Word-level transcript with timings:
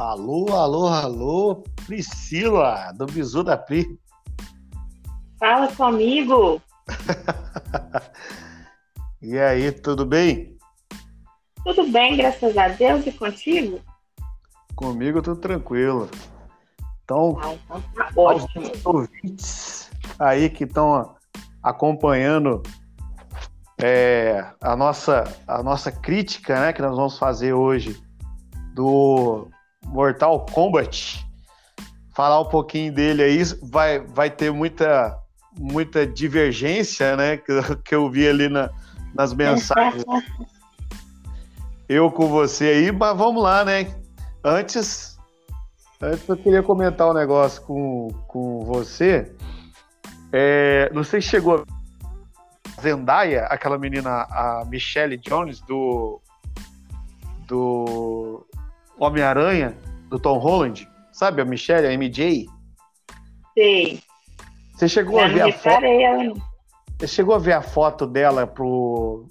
Alô, 0.00 0.46
alô, 0.56 0.86
alô, 0.86 1.64
Priscila, 1.84 2.90
do 2.96 3.04
Bizu 3.04 3.44
da 3.44 3.54
Pri. 3.54 4.00
Fala 5.38 5.68
comigo. 5.76 6.58
e 9.20 9.38
aí, 9.38 9.70
tudo 9.70 10.06
bem? 10.06 10.56
Tudo 11.62 11.86
bem, 11.92 12.16
graças 12.16 12.56
a 12.56 12.68
Deus, 12.68 13.06
e 13.06 13.12
contigo? 13.12 13.78
Comigo 14.74 15.20
tudo 15.20 15.38
tranquilo. 15.38 16.08
Então, 17.04 17.38
ah, 17.42 17.52
então 17.52 17.82
tá 17.94 18.10
ótimo. 18.16 18.72
ouvintes 18.86 19.90
aí 20.18 20.48
que 20.48 20.64
estão 20.64 21.14
acompanhando 21.62 22.62
é, 23.76 24.46
a, 24.62 24.74
nossa, 24.74 25.24
a 25.46 25.62
nossa 25.62 25.92
crítica, 25.92 26.58
né, 26.58 26.72
que 26.72 26.80
nós 26.80 26.96
vamos 26.96 27.18
fazer 27.18 27.52
hoje 27.52 28.02
do 28.74 29.50
Mortal 29.86 30.46
Kombat. 30.46 31.24
Falar 32.14 32.40
um 32.40 32.48
pouquinho 32.48 32.92
dele 32.92 33.22
aí, 33.22 33.42
vai, 33.62 34.00
vai 34.00 34.30
ter 34.30 34.52
muita, 34.52 35.16
muita 35.58 36.06
divergência, 36.06 37.16
né, 37.16 37.36
que, 37.38 37.52
que 37.84 37.94
eu 37.94 38.10
vi 38.10 38.28
ali 38.28 38.48
na, 38.48 38.70
nas 39.14 39.32
mensagens. 39.32 40.04
eu 41.88 42.10
com 42.10 42.28
você 42.28 42.66
aí, 42.66 42.92
mas 42.92 43.16
vamos 43.16 43.42
lá, 43.42 43.64
né? 43.64 43.92
Antes, 44.44 45.18
antes 46.00 46.28
eu 46.28 46.36
queria 46.36 46.62
comentar 46.62 47.08
um 47.10 47.14
negócio 47.14 47.62
com, 47.62 48.08
com 48.28 48.60
você. 48.60 49.34
É, 50.32 50.90
não 50.94 51.02
sei 51.02 51.20
se 51.20 51.28
chegou 51.28 51.64
a 51.64 52.80
Zendaya, 52.80 53.44
aquela 53.46 53.76
menina, 53.76 54.22
a 54.30 54.64
Michelle 54.66 55.16
Jones, 55.16 55.60
do, 55.62 56.20
do 57.46 58.46
Homem-Aranha, 59.00 59.76
do 60.08 60.18
Tom 60.18 60.38
Holland. 60.38 60.86
Sabe 61.10 61.40
a 61.40 61.44
Michelle, 61.44 61.86
a 61.86 61.96
MJ? 61.96 62.46
Sei. 63.54 64.00
Você 64.74 64.88
chegou 64.88 65.18
Já 65.18 65.24
a 65.24 65.28
ver 65.28 65.42
a 65.42 65.52
foto? 65.52 66.42
Você 66.98 67.06
chegou 67.08 67.34
a 67.34 67.38
ver 67.38 67.52
a 67.54 67.62
foto 67.62 68.06
dela 68.06 68.46
pro, 68.46 69.26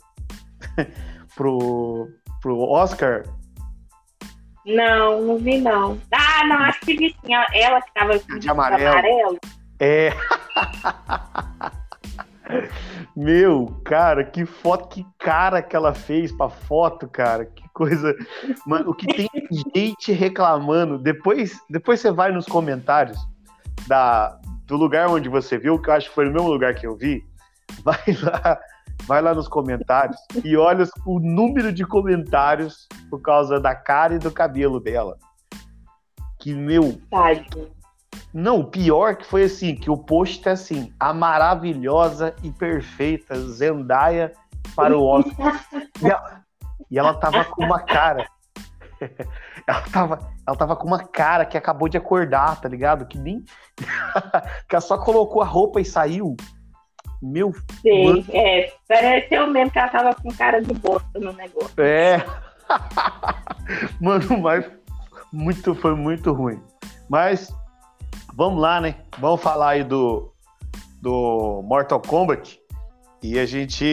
pro, 1.36 2.10
pro 2.42 2.60
Oscar? 2.60 3.24
Não, 4.66 5.22
não 5.22 5.38
vi 5.38 5.62
não. 5.62 6.00
Ah, 6.12 6.46
não, 6.46 6.58
acho 6.58 6.80
que 6.82 6.98
vi 6.98 7.16
sim. 7.24 7.34
Ela 7.54 7.82
que 7.82 7.94
tava 7.94 8.20
de 8.20 8.50
amarelo. 8.50 8.92
amarelo. 8.92 9.40
É. 9.80 10.12
Meu, 13.16 13.80
cara, 13.86 14.24
que 14.24 14.46
foto, 14.46 14.90
que 14.90 15.06
cara 15.18 15.62
que 15.62 15.76
ela 15.76 15.94
fez 15.94 16.32
pra 16.32 16.50
foto, 16.50 17.08
cara. 17.08 17.46
Que 17.46 17.69
coisa. 17.80 18.14
Mano, 18.68 18.90
o 18.90 18.94
que 18.94 19.08
tem 19.08 19.30
gente 19.74 20.12
reclamando. 20.12 20.98
Depois, 21.00 21.58
depois 21.70 22.02
você 22.02 22.12
vai 22.12 22.30
nos 22.30 22.46
comentários 22.46 23.18
da, 23.88 24.38
do 24.66 24.76
lugar 24.76 25.08
onde 25.08 25.30
você 25.30 25.58
viu, 25.58 25.82
que 25.82 25.90
eu 25.90 25.94
acho 25.94 26.10
que 26.10 26.16
foi 26.16 26.26
no 26.26 26.34
mesmo 26.34 26.50
lugar 26.50 26.76
que 26.76 26.86
eu 26.86 26.98
vi. 26.98 27.24
Vai 27.82 27.98
lá, 28.22 28.60
vai 29.06 29.22
lá 29.22 29.34
nos 29.34 29.48
comentários 29.48 30.18
e 30.44 30.58
olha 30.58 30.86
o 31.06 31.20
número 31.22 31.72
de 31.72 31.86
comentários 31.86 32.86
por 33.10 33.22
causa 33.22 33.62
da 33.62 33.74
cara 33.74 34.16
e 34.16 34.20
do 34.20 34.30
cabelo 34.30 34.82
dela. 34.82 35.18
Que, 36.38 36.54
meu. 36.54 37.00
Tadinho. 37.10 37.70
Não, 38.34 38.60
o 38.60 38.66
pior 38.66 39.16
que 39.16 39.26
foi 39.26 39.44
assim, 39.44 39.76
que 39.76 39.90
o 39.90 39.98
post 39.98 40.42
tá 40.42 40.52
assim, 40.52 40.94
a 41.00 41.14
maravilhosa 41.14 42.36
e 42.44 42.52
perfeita 42.52 43.40
Zendaya 43.40 44.34
para 44.76 44.96
o 44.96 45.04
Oscar. 45.04 45.66
e, 46.02 46.08
ela, 46.08 46.44
e 46.90 46.98
ela 46.98 47.14
tava 47.14 47.46
com 47.46 47.64
uma 47.64 47.80
cara. 47.80 48.28
ela 49.68 49.82
tava, 49.92 50.32
ela 50.48 50.58
tava 50.58 50.76
com 50.76 50.88
uma 50.88 51.00
cara 51.00 51.46
que 51.46 51.58
acabou 51.58 51.88
de 51.88 51.98
acordar, 51.98 52.60
tá 52.60 52.68
ligado? 52.68 53.06
Que 53.06 53.18
nem. 53.18 53.44
que 54.68 54.76
ela 54.76 54.82
só 54.82 54.98
colocou 54.98 55.42
a 55.42 55.46
roupa 55.46 55.80
e 55.80 55.86
saiu. 55.86 56.36
Meu. 57.22 57.54
Sim, 57.82 58.06
mano... 58.06 58.26
é. 58.32 58.74
Pareceu 58.88 59.48
mesmo 59.48 59.72
que 59.72 59.80
ela 59.80 59.90
tava 59.90 60.16
com 60.16 60.30
cara 60.30 60.62
de 60.62 60.74
bosta 60.74 61.20
no 61.20 61.34
negócio. 61.34 61.82
É. 61.82 62.26
mano, 64.00 64.40
mas 64.40 64.66
muito, 65.32 65.76
foi 65.76 65.96
muito 65.96 66.32
ruim. 66.34 66.62
Mas 67.10 67.54
vamos 68.34 68.62
lá, 68.62 68.82
né? 68.82 68.96
Vamos 69.18 69.42
falar 69.42 69.72
aí 69.72 69.84
do, 69.84 70.34
do 71.02 71.62
Mortal 71.64 72.02
Kombat. 72.02 72.60
E 73.22 73.38
a 73.38 73.46
gente. 73.46 73.86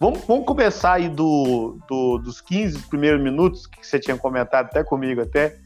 Vamos, 0.00 0.24
vamos 0.26 0.46
começar 0.46 0.92
aí 0.92 1.08
do, 1.08 1.78
do, 1.88 2.18
dos 2.18 2.40
15 2.40 2.86
primeiros 2.86 3.20
minutos 3.20 3.66
que 3.66 3.84
você 3.84 3.98
tinha 3.98 4.16
comentado 4.16 4.66
até 4.66 4.84
comigo 4.84 5.20
até. 5.20 5.58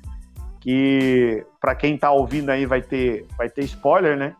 Que 0.60 1.44
para 1.60 1.75
quem 1.75 1.98
tá 1.98 2.10
ouvindo 2.10 2.50
aí 2.50 2.65
vai 2.65 2.81
ter, 2.81 3.26
vai 3.37 3.50
ter 3.50 3.62
spoiler, 3.65 4.16
né? 4.16 4.34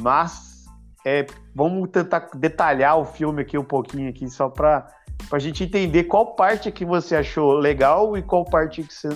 Mas 0.00 0.66
é, 1.06 1.24
vamos 1.54 1.88
tentar 1.90 2.30
detalhar 2.34 2.98
o 2.98 3.04
filme 3.04 3.42
aqui 3.42 3.56
um 3.56 3.64
pouquinho 3.64 4.08
aqui, 4.10 4.28
só 4.28 4.48
para 4.48 4.88
a 5.30 5.38
gente 5.38 5.62
entender 5.62 6.04
qual 6.04 6.34
parte 6.34 6.72
que 6.72 6.84
você 6.84 7.14
achou 7.14 7.52
legal 7.52 8.16
e 8.16 8.22
qual 8.22 8.44
parte 8.44 8.82
que 8.82 8.92
você 8.92 9.08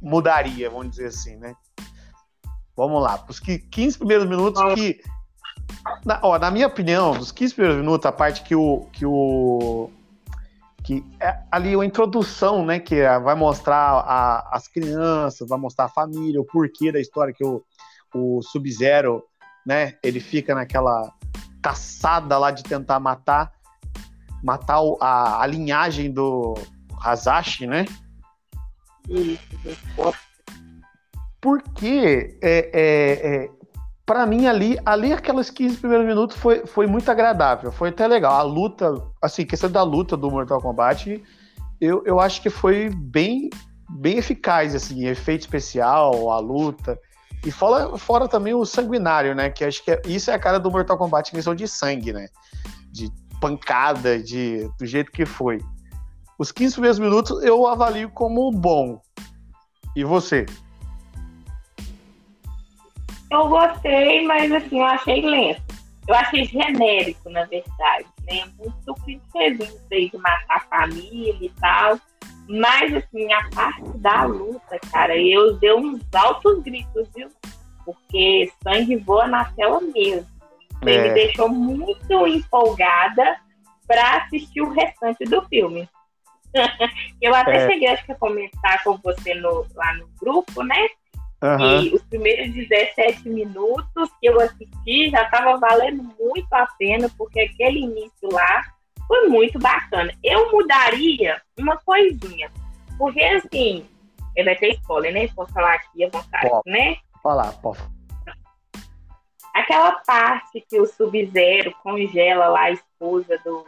mudaria, 0.00 0.70
vamos 0.70 0.90
dizer 0.90 1.06
assim, 1.06 1.36
né? 1.36 1.54
Vamos 2.76 3.02
lá, 3.02 3.22
os 3.28 3.38
15 3.38 3.98
primeiros 3.98 4.26
minutos 4.26 4.62
que. 4.74 5.00
Na, 6.04 6.20
ó, 6.22 6.38
na 6.38 6.50
minha 6.50 6.66
opinião, 6.66 7.12
dos 7.12 7.32
15 7.32 7.54
primeiros 7.54 7.80
minutos, 7.80 8.06
a 8.06 8.12
parte 8.12 8.42
que 8.42 8.54
o. 8.54 8.86
Que 8.92 9.06
o 9.06 9.90
que 10.84 11.02
é 11.18 11.38
ali 11.50 11.74
a 11.74 11.84
introdução, 11.84 12.64
né? 12.64 12.78
Que 12.78 12.96
é, 12.96 13.18
vai 13.18 13.34
mostrar 13.34 13.76
a, 13.76 14.50
as 14.54 14.68
crianças, 14.68 15.48
vai 15.48 15.58
mostrar 15.58 15.86
a 15.86 15.88
família, 15.88 16.40
o 16.40 16.44
porquê 16.44 16.92
da 16.92 17.00
história 17.00 17.32
que 17.32 17.42
o, 17.42 17.64
o 18.14 18.42
Sub-Zero, 18.42 19.24
né? 19.64 19.94
Ele 20.02 20.20
fica 20.20 20.54
naquela 20.54 21.10
caçada 21.62 22.36
lá 22.36 22.50
de 22.50 22.62
tentar 22.62 23.00
matar 23.00 23.50
matar 24.42 24.78
a, 25.00 25.42
a 25.42 25.46
linhagem 25.46 26.12
do 26.12 26.52
Hazashi, 27.02 27.66
né? 27.66 27.86
Isso, 29.08 29.40
porque 31.40 32.38
é, 32.42 32.70
é, 32.72 33.44
é 33.44 33.50
para 34.06 34.26
mim 34.26 34.46
ali, 34.46 34.78
ali 34.84 35.12
aquelas 35.12 35.50
15 35.50 35.78
primeiros 35.78 36.06
minutos 36.06 36.36
foi, 36.36 36.66
foi 36.66 36.86
muito 36.86 37.10
agradável, 37.10 37.72
foi 37.72 37.88
até 37.88 38.06
legal. 38.06 38.34
A 38.34 38.42
luta, 38.42 39.02
assim, 39.20 39.46
questão 39.46 39.70
da 39.70 39.82
luta 39.82 40.16
do 40.16 40.30
Mortal 40.30 40.60
Kombat, 40.60 41.22
eu, 41.80 42.02
eu 42.04 42.20
acho 42.20 42.42
que 42.42 42.50
foi 42.50 42.90
bem 42.90 43.48
bem 43.88 44.18
eficaz, 44.18 44.74
assim, 44.74 45.06
efeito 45.06 45.42
especial, 45.42 46.30
a 46.30 46.38
luta. 46.38 46.98
E 47.44 47.50
fora, 47.50 47.96
fora 47.98 48.26
também 48.26 48.54
o 48.54 48.64
sanguinário, 48.64 49.34
né? 49.34 49.50
Que 49.50 49.64
acho 49.64 49.84
que 49.84 49.90
é, 49.90 50.00
isso 50.06 50.30
é 50.30 50.34
a 50.34 50.38
cara 50.38 50.58
do 50.58 50.70
Mortal 50.70 50.96
Kombat 50.96 51.30
em 51.30 51.34
questão 51.34 51.54
de 51.54 51.68
sangue, 51.68 52.12
né? 52.12 52.28
De 52.90 53.10
pancada, 53.40 54.18
de, 54.18 54.68
do 54.78 54.86
jeito 54.86 55.12
que 55.12 55.26
foi. 55.26 55.60
Os 56.38 56.50
15 56.50 56.74
primeiros 56.74 56.98
minutos 56.98 57.42
eu 57.42 57.66
avalio 57.66 58.10
como 58.10 58.50
bom. 58.50 59.00
E 59.94 60.02
você? 60.02 60.46
Eu 63.34 63.48
gostei, 63.48 64.24
mas 64.24 64.52
assim, 64.52 64.78
eu 64.78 64.86
achei 64.86 65.20
lento. 65.20 65.62
Eu 66.06 66.14
achei 66.14 66.44
genérico, 66.44 67.28
na 67.30 67.44
verdade, 67.44 68.06
né? 68.26 68.44
Muito 68.56 68.94
clichêzinho 69.02 69.80
de 69.90 70.16
matar 70.18 70.56
a 70.56 70.60
família 70.60 71.36
e 71.40 71.48
tal. 71.60 71.98
Mas, 72.46 72.94
assim, 72.94 73.32
a 73.32 73.48
parte 73.50 73.98
da 73.98 74.24
luta, 74.24 74.78
cara, 74.92 75.16
eu 75.16 75.56
dei 75.56 75.74
uns 75.74 76.00
altos 76.14 76.62
gritos, 76.62 77.08
viu? 77.16 77.28
Porque 77.84 78.52
sangue 78.62 78.96
voa 78.96 79.26
na 79.26 79.46
tela 79.46 79.80
mesmo. 79.80 80.28
Isso 80.60 80.88
é. 80.88 81.08
me 81.08 81.14
deixou 81.14 81.48
muito 81.48 82.26
empolgada 82.28 83.36
para 83.86 84.18
assistir 84.18 84.60
o 84.60 84.70
restante 84.70 85.24
do 85.24 85.42
filme. 85.48 85.88
eu 87.20 87.34
até 87.34 87.56
é. 87.56 87.68
cheguei, 87.68 87.88
acho 87.88 88.04
que, 88.04 88.12
a 88.12 88.16
comentar 88.16 88.84
com 88.84 88.96
você 88.98 89.34
no, 89.34 89.66
lá 89.74 89.94
no 89.94 90.06
grupo, 90.20 90.62
né? 90.62 90.88
Uhum. 91.42 91.82
E 91.82 91.94
os 91.94 92.02
primeiros 92.04 92.54
17 92.54 93.28
minutos 93.28 94.10
que 94.20 94.26
eu 94.26 94.40
assisti 94.40 95.10
já 95.10 95.22
estava 95.22 95.58
valendo 95.58 96.02
muito 96.18 96.52
a 96.52 96.66
pena, 96.78 97.10
porque 97.18 97.40
aquele 97.40 97.80
início 97.80 98.28
lá 98.32 98.62
foi 99.06 99.28
muito 99.28 99.58
bacana. 99.58 100.12
Eu 100.22 100.50
mudaria 100.50 101.40
uma 101.58 101.76
coisinha, 101.78 102.50
porque 102.96 103.22
assim, 103.22 103.86
vai 104.42 104.56
ter 104.56 104.72
spoiler, 104.74 105.12
né? 105.12 105.28
Posso 105.28 105.52
falar 105.52 105.74
aqui 105.74 106.04
à 106.04 106.08
vontade, 106.08 106.48
pode. 106.48 106.70
né? 106.70 106.96
Falar, 107.22 107.52
pode. 107.60 107.80
Aquela 109.54 109.92
parte 110.04 110.64
que 110.68 110.80
o 110.80 110.86
Sub-Zero 110.86 111.72
congela 111.82 112.48
lá 112.48 112.62
a 112.62 112.70
esposa 112.72 113.38
do, 113.44 113.64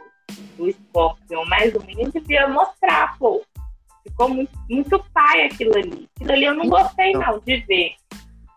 do 0.57 0.69
Scorpion, 0.69 1.45
mais 1.45 1.73
ou 1.73 1.83
menos, 1.83 2.11
devia 2.11 2.47
mostrar, 2.47 3.17
pô. 3.17 3.41
Ficou 4.17 4.29
muito, 4.29 4.51
muito 4.67 5.03
pai 5.13 5.45
aquilo 5.45 5.77
ali. 5.77 6.09
Aquilo 6.15 6.31
ali 6.31 6.45
eu 6.45 6.55
não 6.55 6.67
gostei, 6.67 7.09
então, 7.09 7.33
não, 7.33 7.39
de 7.39 7.57
ver. 7.67 7.91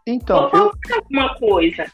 Então, 0.06 0.48
Vou 0.50 0.60
eu... 0.60 0.94
alguma 0.96 1.34
coisa. 1.34 1.84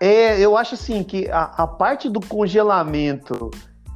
É, 0.00 0.40
eu 0.40 0.56
acho 0.56 0.74
assim 0.74 1.04
que 1.04 1.30
a, 1.30 1.44
a 1.44 1.66
parte 1.66 2.08
do 2.08 2.20
congelamento 2.20 3.50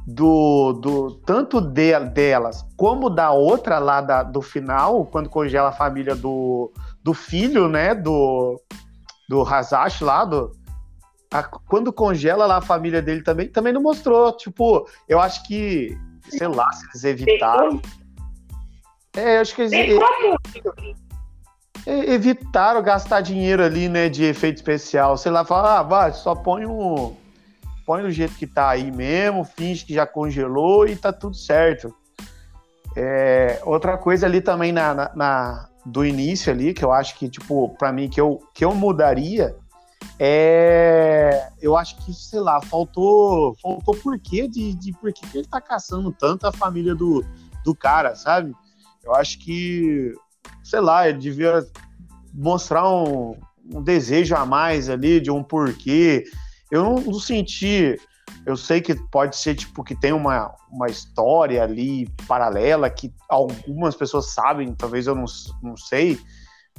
do, 0.07 0.73
do 0.73 1.11
tanto 1.25 1.59
de, 1.61 1.99
delas 1.99 2.65
como 2.75 3.09
da 3.09 3.31
outra 3.31 3.77
lá 3.77 4.01
da, 4.01 4.23
do 4.23 4.41
final, 4.41 5.05
quando 5.05 5.29
congela 5.29 5.69
a 5.69 5.73
família 5.73 6.15
do, 6.15 6.71
do 7.03 7.13
filho, 7.13 7.67
né, 7.67 7.93
do, 7.93 8.59
do 9.29 9.41
Hazashi 9.43 10.03
lá, 10.03 10.25
do, 10.25 10.51
a, 11.31 11.43
quando 11.43 11.93
congela 11.93 12.45
lá 12.45 12.57
a 12.57 12.61
família 12.61 13.01
dele 13.01 13.23
também, 13.23 13.47
também 13.47 13.73
não 13.73 13.81
mostrou. 13.81 14.35
Tipo, 14.35 14.87
eu 15.07 15.19
acho 15.19 15.45
que, 15.47 15.97
sei 16.29 16.47
lá, 16.47 16.71
se 16.71 16.85
eles 16.85 17.03
evitaram. 17.03 17.81
É, 19.15 19.37
eu 19.37 19.41
acho 19.41 19.55
que 19.55 19.61
eles 19.63 19.73
evitaram 21.85 22.81
gastar 22.81 23.21
dinheiro 23.21 23.63
ali, 23.63 23.89
né, 23.89 24.07
de 24.07 24.23
efeito 24.23 24.57
especial. 24.57 25.17
Sei 25.17 25.31
lá, 25.31 25.43
falar, 25.43 25.79
ah, 25.79 25.83
vai, 25.83 26.13
só 26.13 26.35
põe 26.35 26.65
um. 26.65 27.15
Põe 27.85 28.03
do 28.03 28.11
jeito 28.11 28.35
que 28.35 28.47
tá 28.47 28.69
aí 28.69 28.91
mesmo, 28.91 29.43
finge 29.43 29.83
que 29.83 29.93
já 29.93 30.05
congelou 30.05 30.87
e 30.87 30.95
tá 30.95 31.11
tudo 31.11 31.35
certo. 31.35 31.93
É, 32.95 33.59
outra 33.65 33.97
coisa 33.97 34.25
ali 34.25 34.39
também 34.39 34.71
na, 34.71 34.93
na, 34.93 35.11
na, 35.15 35.69
do 35.85 36.05
início 36.05 36.51
ali, 36.51 36.73
que 36.73 36.85
eu 36.85 36.91
acho 36.91 37.17
que, 37.17 37.27
tipo, 37.27 37.69
para 37.77 37.91
mim, 37.91 38.09
que 38.09 38.21
eu, 38.21 38.39
que 38.53 38.63
eu 38.63 38.75
mudaria, 38.75 39.55
é, 40.19 41.49
eu 41.61 41.75
acho 41.75 41.97
que, 41.97 42.13
sei 42.13 42.39
lá, 42.39 42.61
faltou, 42.61 43.55
faltou 43.61 43.95
porquê 43.95 44.47
de, 44.47 44.73
de 44.75 44.91
por 44.93 45.11
que 45.11 45.25
ele 45.37 45.47
tá 45.47 45.59
caçando 45.59 46.11
tanto 46.11 46.45
a 46.45 46.51
família 46.51 46.93
do, 46.93 47.25
do 47.63 47.73
cara, 47.73 48.15
sabe? 48.15 48.53
Eu 49.03 49.15
acho 49.15 49.39
que, 49.39 50.13
sei 50.63 50.79
lá, 50.79 51.07
ele 51.07 51.17
devia 51.17 51.65
mostrar 52.33 52.87
um, 52.89 53.35
um 53.73 53.81
desejo 53.81 54.35
a 54.35 54.45
mais 54.45 54.89
ali, 54.89 55.19
de 55.19 55.31
um 55.31 55.43
porquê. 55.43 56.23
Eu 56.69 56.83
não, 56.83 56.95
não 56.95 57.19
senti. 57.19 57.99
Eu 58.45 58.55
sei 58.55 58.81
que 58.81 58.95
pode 59.09 59.35
ser 59.35 59.55
tipo 59.55 59.83
que 59.83 59.95
tem 59.95 60.13
uma, 60.13 60.53
uma 60.71 60.87
história 60.87 61.61
ali 61.63 62.07
paralela 62.27 62.89
que 62.89 63.13
algumas 63.29 63.95
pessoas 63.95 64.33
sabem, 64.33 64.73
talvez 64.73 65.05
eu 65.05 65.13
não, 65.13 65.25
não 65.61 65.75
sei, 65.75 66.17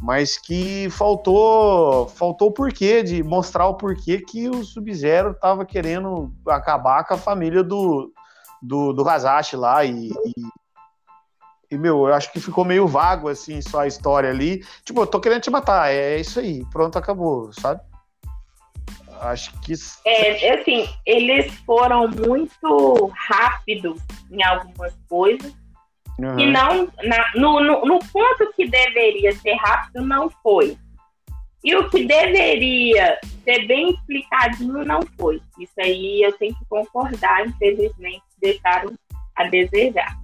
mas 0.01 0.39
que 0.39 0.89
faltou 0.91 2.09
faltou 2.09 2.49
o 2.49 2.53
porquê 2.53 3.03
de 3.03 3.23
mostrar 3.23 3.67
o 3.69 3.75
porquê 3.75 4.19
que 4.21 4.49
o 4.49 4.65
Sub-Zero 4.65 5.33
estava 5.33 5.65
querendo 5.65 6.33
acabar 6.49 7.05
com 7.05 7.15
a 7.15 7.19
família 7.19 7.63
do 7.63 8.11
do, 8.61 8.93
do 8.93 9.03
lá 9.03 9.85
e, 9.85 10.09
e, 10.09 10.35
e, 11.73 11.79
meu, 11.79 12.07
eu 12.07 12.15
acho 12.15 12.33
que 12.33 12.41
ficou 12.41 12.65
meio 12.65 12.87
vago 12.87 13.29
assim 13.29 13.61
só 13.61 13.81
a 13.81 13.87
história 13.87 14.31
ali. 14.31 14.65
Tipo, 14.85 15.03
eu 15.03 15.07
tô 15.07 15.21
querendo 15.21 15.43
te 15.43 15.51
matar, 15.51 15.91
é 15.91 16.19
isso 16.19 16.41
aí, 16.41 16.65
pronto, 16.71 16.99
acabou, 16.99 17.53
sabe? 17.53 17.81
Acho 19.21 19.53
que 19.61 19.73
é 20.05 20.61
assim, 20.61 20.89
eles 21.07 21.53
foram 21.65 22.09
muito 22.09 23.13
rápidos 23.15 24.01
em 24.31 24.43
algumas 24.43 24.93
coisas 25.09 25.53
Uhum. 26.19 26.39
E 26.39 26.47
não, 26.47 26.89
na, 27.03 27.33
no, 27.35 27.61
no, 27.61 27.85
no 27.85 27.99
ponto 27.99 28.53
que 28.55 28.69
deveria 28.69 29.33
ser 29.33 29.55
rápido, 29.55 30.07
não 30.07 30.31
foi. 30.43 30.77
E 31.65 31.75
o 31.77 31.89
que 31.89 32.05
deveria 32.05 33.19
ser 33.45 33.67
bem 33.67 33.91
explicadinho 33.91 34.85
não 34.85 35.01
foi. 35.19 35.41
Isso 35.59 35.75
aí 35.79 36.23
eu 36.23 36.33
tenho 36.33 36.55
que 36.55 36.65
concordar, 36.67 37.47
infelizmente, 37.47 38.23
deixaram 38.41 38.93
a 39.37 39.45
desejar. 39.45 40.22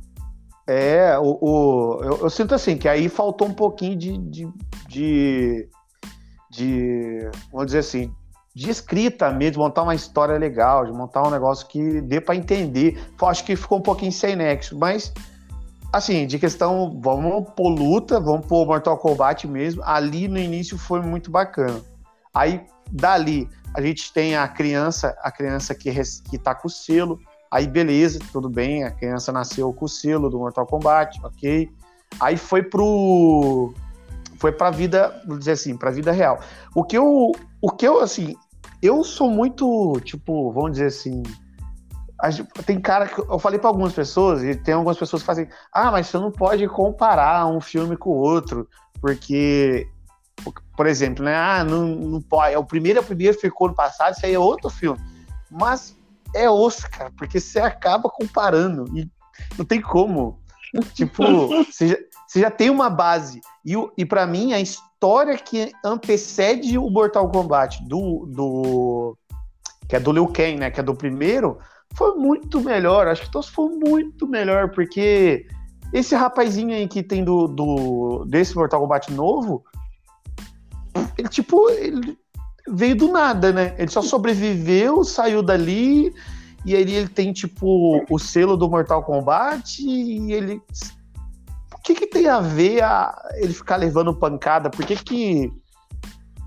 É, 0.69 1.19
o, 1.19 1.39
o 1.41 2.01
eu, 2.05 2.19
eu, 2.25 2.31
sinto 2.31 2.55
assim, 2.55 2.77
que 2.77 2.89
aí 2.89 3.09
faltou 3.09 3.49
um 3.49 3.55
pouquinho 3.55 3.97
de, 3.97 4.19
de, 4.19 4.49
de, 4.87 5.69
de, 6.51 7.31
vamos 7.51 7.67
dizer 7.67 7.79
assim, 7.79 8.13
de 8.55 8.69
escrita 8.69 9.31
mesmo, 9.31 9.53
de 9.53 9.59
montar 9.59 9.83
uma 9.83 9.95
história 9.95 10.37
legal, 10.37 10.85
de 10.85 10.93
montar 10.93 11.27
um 11.27 11.31
negócio 11.31 11.67
que 11.67 12.03
dê 12.03 12.21
para 12.21 12.37
entender. 12.37 13.03
Acho 13.23 13.45
que 13.45 13.57
ficou 13.57 13.79
um 13.79 13.83
pouquinho 13.83 14.13
sem 14.13 14.37
nexo, 14.37 14.79
mas 14.79 15.13
Assim, 15.91 16.27
de 16.27 16.39
questão, 16.39 17.01
vamos 17.01 17.51
pôr 17.57 17.71
luta, 17.71 18.21
vamos 18.21 18.47
pôr 18.47 18.67
Mortal 18.67 18.99
Kombat 18.99 19.49
mesmo. 19.49 19.83
Ali 19.83 20.29
no 20.29 20.39
início 20.39 20.77
foi 20.77 21.01
muito 21.01 21.31
bacana. 21.31 21.81
Aí, 22.35 22.61
dali, 22.93 23.49
a 23.75 23.81
gente 23.81 24.13
tem 24.13 24.37
a 24.37 24.47
criança, 24.47 25.17
a 25.23 25.33
criança 25.33 25.75
que, 25.75 25.91
que 26.29 26.39
tá 26.39 26.55
com 26.55 26.69
o 26.69 26.71
selo. 26.71 27.19
Aí, 27.51 27.67
beleza, 27.67 28.19
tudo 28.33 28.49
bem, 28.49 28.85
a 28.85 28.91
criança 28.91 29.33
nasceu 29.33 29.73
com 29.73 29.85
o 29.85 29.89
selo 29.89 30.29
do 30.29 30.39
Mortal 30.39 30.67
Kombat, 30.67 31.19
ok. 31.25 31.71
Aí 32.21 32.37
foi 32.37 32.63
pro. 32.63 33.73
Foi 34.37 34.53
pra 34.53 34.71
vida, 34.71 35.21
vou 35.27 35.37
dizer 35.37 35.53
assim, 35.53 35.77
pra 35.77 35.91
vida 35.91 36.13
real. 36.13 36.41
O 36.75 36.85
que 36.85 36.97
eu. 36.97 37.33
O 37.61 37.71
que 37.71 37.87
eu, 37.87 38.01
assim, 38.01 38.37
eu 38.83 39.03
sou 39.03 39.29
muito, 39.31 40.01
tipo, 40.05 40.53
vamos 40.53 40.73
dizer 40.73 40.87
assim 40.87 41.23
tem 42.67 42.81
cara 42.81 43.07
que 43.07 43.21
eu 43.21 43.39
falei 43.39 43.61
para 43.61 43.71
algumas 43.71 43.93
pessoas 43.93 44.43
e 44.43 44.55
tem 44.55 44.75
algumas 44.75 44.99
pessoas 44.99 45.23
que 45.23 45.27
fazem 45.27 45.49
ah 45.73 45.91
mas 45.91 46.09
você 46.09 46.19
não 46.19 46.33
pode 46.33 46.67
comparar 46.67 47.47
um 47.47 47.61
filme 47.61 47.97
com 47.97 48.11
o 48.11 48.17
outro 48.17 48.69
porque 49.01 49.87
por 50.77 50.87
exemplo 50.87 51.25
né 51.25 51.37
ah 51.37 51.63
não, 51.63 51.87
não 51.87 52.21
pode 52.21 52.55
é 52.55 52.59
o 52.59 52.65
primeiro 52.65 53.01
o 53.01 53.05
primeiro 53.05 53.39
ficou 53.39 53.69
no 53.69 53.75
passado 53.75 54.17
isso 54.17 54.27
aí 54.27 54.35
é 54.35 54.39
outro 54.39 54.69
filme 54.69 55.01
mas 55.49 55.97
é 56.35 56.49
Oscar 56.49 57.13
porque 57.17 57.41
você 57.41 57.59
acaba 57.59 58.09
comparando 58.09 58.85
e 58.97 59.09
não 59.57 59.65
tem 59.65 59.81
como 59.81 60.41
tipo 60.95 61.23
você, 61.65 61.89
já, 61.89 61.97
você 62.27 62.41
já 62.41 62.51
tem 62.51 62.71
uma 62.71 62.91
base 62.91 63.41
e, 63.65 63.75
e 63.97 64.05
para 64.05 64.27
mim 64.27 64.53
a 64.53 64.61
história 64.61 65.37
que 65.37 65.73
antecede 65.85 66.77
o 66.79 66.91
Mortal 66.91 67.31
Kombat 67.31 67.83
do, 67.87 68.27
do 68.27 69.17
que 69.89 69.97
é 69.97 70.01
do 70.01 70.13
Liu 70.13 70.27
Kang 70.27 70.57
né 70.57 70.71
que 70.71 70.81
é 70.81 70.83
do 70.83 70.95
primeiro 70.95 71.59
foi 71.95 72.15
muito 72.15 72.61
melhor. 72.61 73.09
Acho 73.09 73.23
que 73.23 73.31
todos 73.31 73.49
foi 73.49 73.69
muito 73.71 74.27
melhor, 74.27 74.71
porque 74.71 75.47
esse 75.93 76.15
rapazinho 76.15 76.75
aí 76.75 76.87
que 76.87 77.03
tem 77.03 77.25
do, 77.25 77.47
do 77.47 78.25
desse 78.27 78.55
Mortal 78.55 78.81
Kombat 78.81 79.13
novo, 79.13 79.65
ele 81.17 81.29
tipo, 81.29 81.69
ele 81.71 82.19
veio 82.73 82.97
do 82.97 83.09
nada, 83.09 83.53
né? 83.53 83.75
Ele 83.79 83.91
só 83.91 84.03
sobreviveu, 84.03 85.05
saiu 85.05 85.43
dali, 85.43 86.13
e 86.65 86.75
aí 86.75 86.83
ele 86.83 87.09
tem 87.09 87.33
tipo 87.33 88.05
o 88.11 88.19
selo 88.19 88.57
do 88.57 88.69
Mortal 88.69 89.03
Kombat 89.03 89.83
e 89.83 90.33
ele 90.33 90.61
o 91.75 91.79
que 91.83 91.95
que 91.95 92.07
tem 92.07 92.29
a 92.29 92.41
ver 92.41 92.83
a 92.83 93.17
ele 93.37 93.55
ficar 93.55 93.77
levando 93.77 94.15
pancada? 94.15 94.69
Por 94.69 94.85
que 94.85 94.97
que 94.97 95.53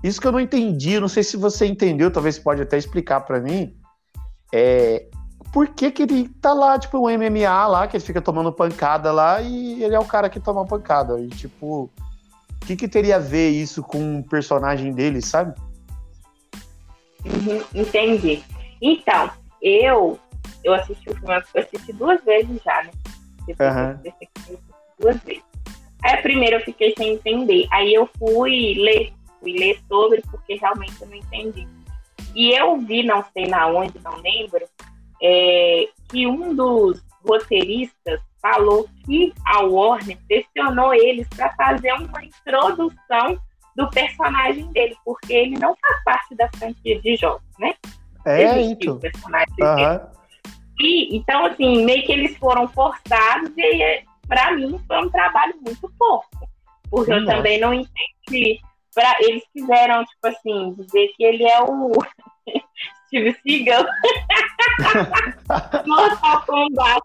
isso 0.02 0.20
que 0.20 0.26
eu 0.26 0.32
não 0.32 0.40
entendi, 0.40 0.98
não 0.98 1.08
sei 1.08 1.22
se 1.22 1.36
você 1.36 1.66
entendeu, 1.66 2.10
talvez 2.10 2.36
você 2.36 2.40
pode 2.40 2.62
até 2.62 2.76
explicar 2.76 3.20
para 3.20 3.40
mim. 3.40 3.74
É, 4.52 5.06
por 5.52 5.68
que, 5.68 5.90
que 5.90 6.02
ele 6.02 6.28
tá 6.40 6.52
lá, 6.52 6.78
tipo, 6.78 6.98
um 6.98 7.18
MMA 7.18 7.66
lá, 7.66 7.86
que 7.86 7.96
ele 7.96 8.04
fica 8.04 8.20
tomando 8.20 8.52
pancada 8.52 9.12
lá 9.12 9.40
e 9.40 9.82
ele 9.82 9.94
é 9.94 9.98
o 9.98 10.04
cara 10.04 10.28
que 10.28 10.40
toma 10.40 10.66
pancada. 10.66 11.20
E, 11.20 11.28
tipo, 11.28 11.90
o 12.50 12.66
que, 12.66 12.74
que 12.74 12.88
teria 12.88 13.16
a 13.16 13.20
ver 13.20 13.50
isso 13.50 13.82
com 13.82 14.20
o 14.20 14.24
personagem 14.24 14.92
dele, 14.92 15.20
sabe? 15.20 15.54
Uhum, 17.24 17.62
entendi. 17.74 18.42
Então, 18.80 19.30
eu 19.60 20.18
eu 20.64 20.74
assisti 20.74 21.10
o 21.10 21.14
filme, 21.14 21.42
eu 21.54 21.62
assisti 21.62 21.92
duas 21.92 22.22
vezes 22.24 22.60
já, 22.64 22.82
né? 22.84 22.90
Uhum. 23.48 24.58
Duas 24.98 25.20
vezes. 25.22 25.42
Aí 26.04 26.14
a 26.14 26.22
primeira 26.22 26.56
eu 26.56 26.60
fiquei 26.60 26.94
sem 26.96 27.14
entender. 27.14 27.66
Aí 27.70 27.94
eu 27.94 28.08
fui 28.18 28.74
ler, 28.74 29.12
fui 29.40 29.52
ler 29.52 29.80
sobre, 29.88 30.22
porque 30.30 30.54
realmente 30.54 31.00
eu 31.00 31.08
não 31.08 31.16
entendi. 31.16 31.66
E 32.34 32.52
eu 32.52 32.78
vi, 32.78 33.02
não 33.02 33.24
sei 33.32 33.46
na 33.46 33.66
onde, 33.66 34.00
não 34.02 34.16
lembro, 34.20 34.64
é, 35.20 35.88
que 36.08 36.26
um 36.26 36.54
dos 36.54 37.02
roteiristas 37.24 38.20
falou 38.40 38.88
que 39.04 39.32
a 39.46 39.60
Warner 39.60 40.18
pressionou 40.26 40.92
eles 40.94 41.28
para 41.28 41.52
fazer 41.54 41.92
uma 41.92 42.24
introdução 42.24 43.38
do 43.76 43.88
personagem 43.90 44.66
dele, 44.72 44.96
porque 45.04 45.32
ele 45.32 45.58
não 45.58 45.76
faz 45.80 46.04
parte 46.04 46.34
da 46.34 46.48
franquia 46.56 47.00
de 47.00 47.16
jogos, 47.16 47.42
né? 47.58 47.74
É, 48.24 48.60
então. 48.60 48.94
Uhum. 48.94 50.00
E, 50.80 51.16
então, 51.16 51.46
assim, 51.46 51.84
meio 51.84 52.04
que 52.04 52.12
eles 52.12 52.36
foram 52.38 52.68
forçados 52.68 53.52
e, 53.56 54.04
para 54.26 54.52
mim, 54.52 54.78
foi 54.86 54.98
um 54.98 55.10
trabalho 55.10 55.54
muito 55.64 55.92
pouco. 55.98 56.28
Porque 56.90 57.12
eu 57.12 57.24
também 57.24 57.60
não 57.60 57.72
entendi. 57.72 58.60
Pra, 58.94 59.14
eles 59.20 59.42
quiseram, 59.52 60.04
tipo 60.04 60.26
assim, 60.26 60.74
dizer 60.74 61.08
que 61.16 61.24
ele 61.24 61.44
é 61.44 61.62
o 61.62 61.92
Steve 63.12 63.36
Seagal. 63.46 63.84
Mortal 65.86 66.44
Kombat. 66.46 67.02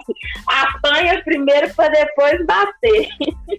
Apanha 0.47 1.21
primeiro 1.23 1.73
para 1.75 1.89
depois 1.89 2.45
bater. 2.45 3.09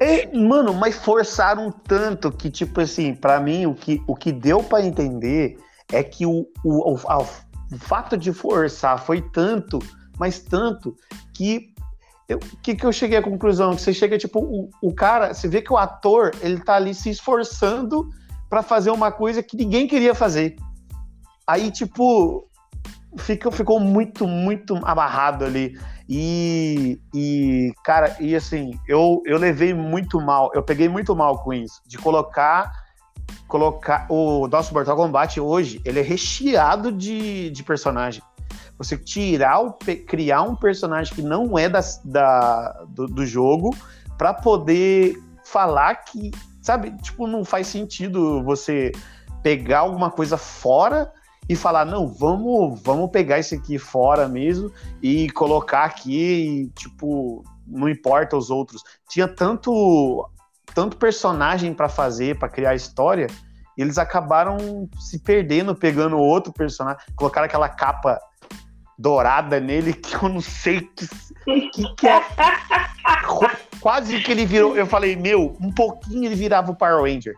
É, 0.01 0.37
mano, 0.37 0.73
mas 0.73 0.97
forçaram 0.97 1.71
tanto 1.71 2.33
que, 2.33 2.51
tipo 2.51 2.81
assim, 2.81 3.15
para 3.15 3.39
mim, 3.39 3.67
o 3.67 3.75
que, 3.75 4.03
o 4.07 4.17
que 4.17 4.33
deu 4.33 4.63
para 4.63 4.85
entender 4.85 5.59
é 5.93 6.03
que 6.03 6.25
o, 6.25 6.47
o, 6.65 6.93
o, 6.93 6.95
o, 6.95 7.79
fato 7.79 8.17
de 8.17 8.33
forçar 8.33 8.99
foi 8.99 9.21
tanto, 9.21 9.79
mas 10.19 10.41
tanto, 10.41 10.97
que 11.35 11.75
o 12.31 12.39
que, 12.63 12.75
que 12.75 12.85
eu 12.85 12.93
cheguei 12.93 13.17
à 13.17 13.23
conclusão? 13.23 13.75
Que 13.75 13.81
você 13.81 13.95
chega, 13.95 14.19
tipo, 14.19 14.41
o, 14.41 14.69
o 14.83 14.95
cara, 14.95 15.33
você 15.33 15.49
vê 15.49 15.63
que 15.63 15.73
o 15.73 15.79
ator, 15.79 16.31
ele 16.43 16.61
tá 16.61 16.75
ali 16.75 16.95
se 16.95 17.09
esforçando 17.09 18.07
para 18.51 18.63
fazer 18.63 18.91
uma 18.91 19.11
coisa 19.11 19.43
que 19.43 19.57
ninguém 19.57 19.87
queria 19.87 20.15
fazer. 20.15 20.55
Aí, 21.49 21.71
tipo, 21.71 22.47
fica, 23.17 23.51
ficou 23.51 23.81
muito, 23.81 24.27
muito 24.27 24.77
amarrado 24.85 25.47
ali. 25.47 25.79
E, 26.07 27.01
e, 27.15 27.73
cara, 27.83 28.15
e 28.21 28.37
assim, 28.37 28.79
eu, 28.87 29.23
eu 29.25 29.39
levei 29.39 29.73
muito 29.73 30.21
mal, 30.21 30.51
eu 30.55 30.63
peguei 30.63 30.89
muito 30.91 31.17
mal 31.17 31.39
com 31.43 31.55
isso, 31.55 31.81
de 31.87 31.97
colocar 31.97 32.71
colocar 33.47 34.07
o 34.11 34.47
nosso 34.47 34.73
Mortal 34.75 34.97
Kombat 34.97 35.41
hoje, 35.41 35.81
ele 35.85 36.01
é 36.01 36.03
recheado 36.03 36.93
de, 36.93 37.51
de 37.51 37.63
personagem. 37.63 38.23
Você 38.79 38.97
tirar 38.97 39.61
o, 39.61 39.73
criar 40.07 40.43
um 40.43 40.55
personagem 40.55 41.15
que 41.15 41.23
não 41.23 41.59
é 41.59 41.69
da, 41.69 41.81
da 42.05 42.85
do, 42.89 43.07
do 43.07 43.27
jogo 43.27 43.75
para 44.17 44.33
poder 44.35 45.19
falar 45.45 45.95
que, 45.97 46.31
sabe, 46.63 46.95
tipo, 47.03 47.27
não 47.27 47.45
faz 47.45 47.67
sentido 47.67 48.43
você 48.45 48.93
pegar 49.43 49.81
alguma 49.81 50.11
coisa 50.11 50.37
fora 50.37 51.11
e 51.49 51.57
falar, 51.57 51.85
não, 51.85 52.07
vamos, 52.07 52.81
vamos 52.83 53.11
pegar 53.11 53.39
esse 53.39 53.55
aqui 53.55 53.79
fora 53.79 54.29
mesmo 54.29 54.71
e 55.03 55.31
colocar 55.31 55.85
aqui 55.85 56.21
e, 56.21 56.69
tipo, 56.79 57.43
não 57.67 57.89
importa 57.89 58.37
os 58.37 58.51
outros. 58.51 58.83
Tinha 59.09 59.27
tanto 59.27 60.29
tanto 60.75 60.97
personagem 60.97 61.75
para 61.75 61.89
fazer, 61.89 62.39
para 62.39 62.49
criar 62.49 62.75
história, 62.75 63.27
e 63.77 63.83
eles 63.83 63.99
acabaram 63.99 64.89
se 64.99 65.19
perdendo, 65.19 65.75
pegando 65.75 66.17
outro 66.19 66.53
personagem, 66.53 67.01
colocaram 67.17 67.47
aquela 67.47 67.69
capa 67.69 68.21
dourada 68.99 69.61
nele 69.61 69.93
que 69.93 70.15
eu 70.15 70.29
não 70.29 70.41
sei 70.41 70.81
que, 70.81 71.07
que, 71.71 71.95
que 71.95 72.07
é. 72.07 72.21
Quase 73.81 74.21
que 74.21 74.33
ele 74.33 74.45
virou. 74.45 74.77
Eu 74.77 74.87
falei, 74.87 75.15
meu, 75.15 75.57
um 75.61 75.73
pouquinho 75.73 76.25
ele 76.25 76.35
virava 76.35 76.73
o 76.73 76.75
Power 76.75 77.03
Ranger. 77.03 77.35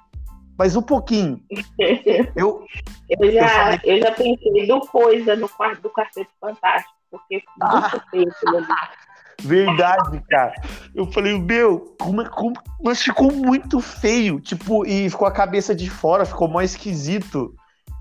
Mas 0.60 0.76
um 0.76 0.82
pouquinho. 0.82 1.40
Eu, 2.36 2.66
eu, 3.08 3.32
já, 3.32 3.40
eu, 3.40 3.48
falei... 3.48 3.80
eu 3.84 3.98
já 3.98 4.12
pensei 4.12 4.66
do 4.66 4.80
coisa 4.80 5.34
no 5.34 5.48
quarto 5.48 5.80
do 5.80 5.88
Quarteto 5.88 6.30
Fantástico, 6.38 6.94
porque 7.10 7.42
ah. 7.62 7.80
muito 7.80 8.10
feio 8.10 8.32
ali. 8.46 8.66
Verdade, 9.42 10.22
cara. 10.28 10.52
Eu 10.94 11.10
falei, 11.10 11.40
meu, 11.40 11.96
como, 11.98 12.20
é, 12.20 12.28
como, 12.28 12.52
mas 12.84 13.00
ficou 13.02 13.32
muito 13.32 13.80
feio. 13.80 14.38
Tipo, 14.38 14.84
e 14.84 15.08
ficou 15.08 15.26
a 15.26 15.32
cabeça 15.32 15.74
de 15.74 15.88
fora, 15.88 16.26
ficou 16.26 16.46
mais 16.46 16.72
esquisito. 16.72 17.54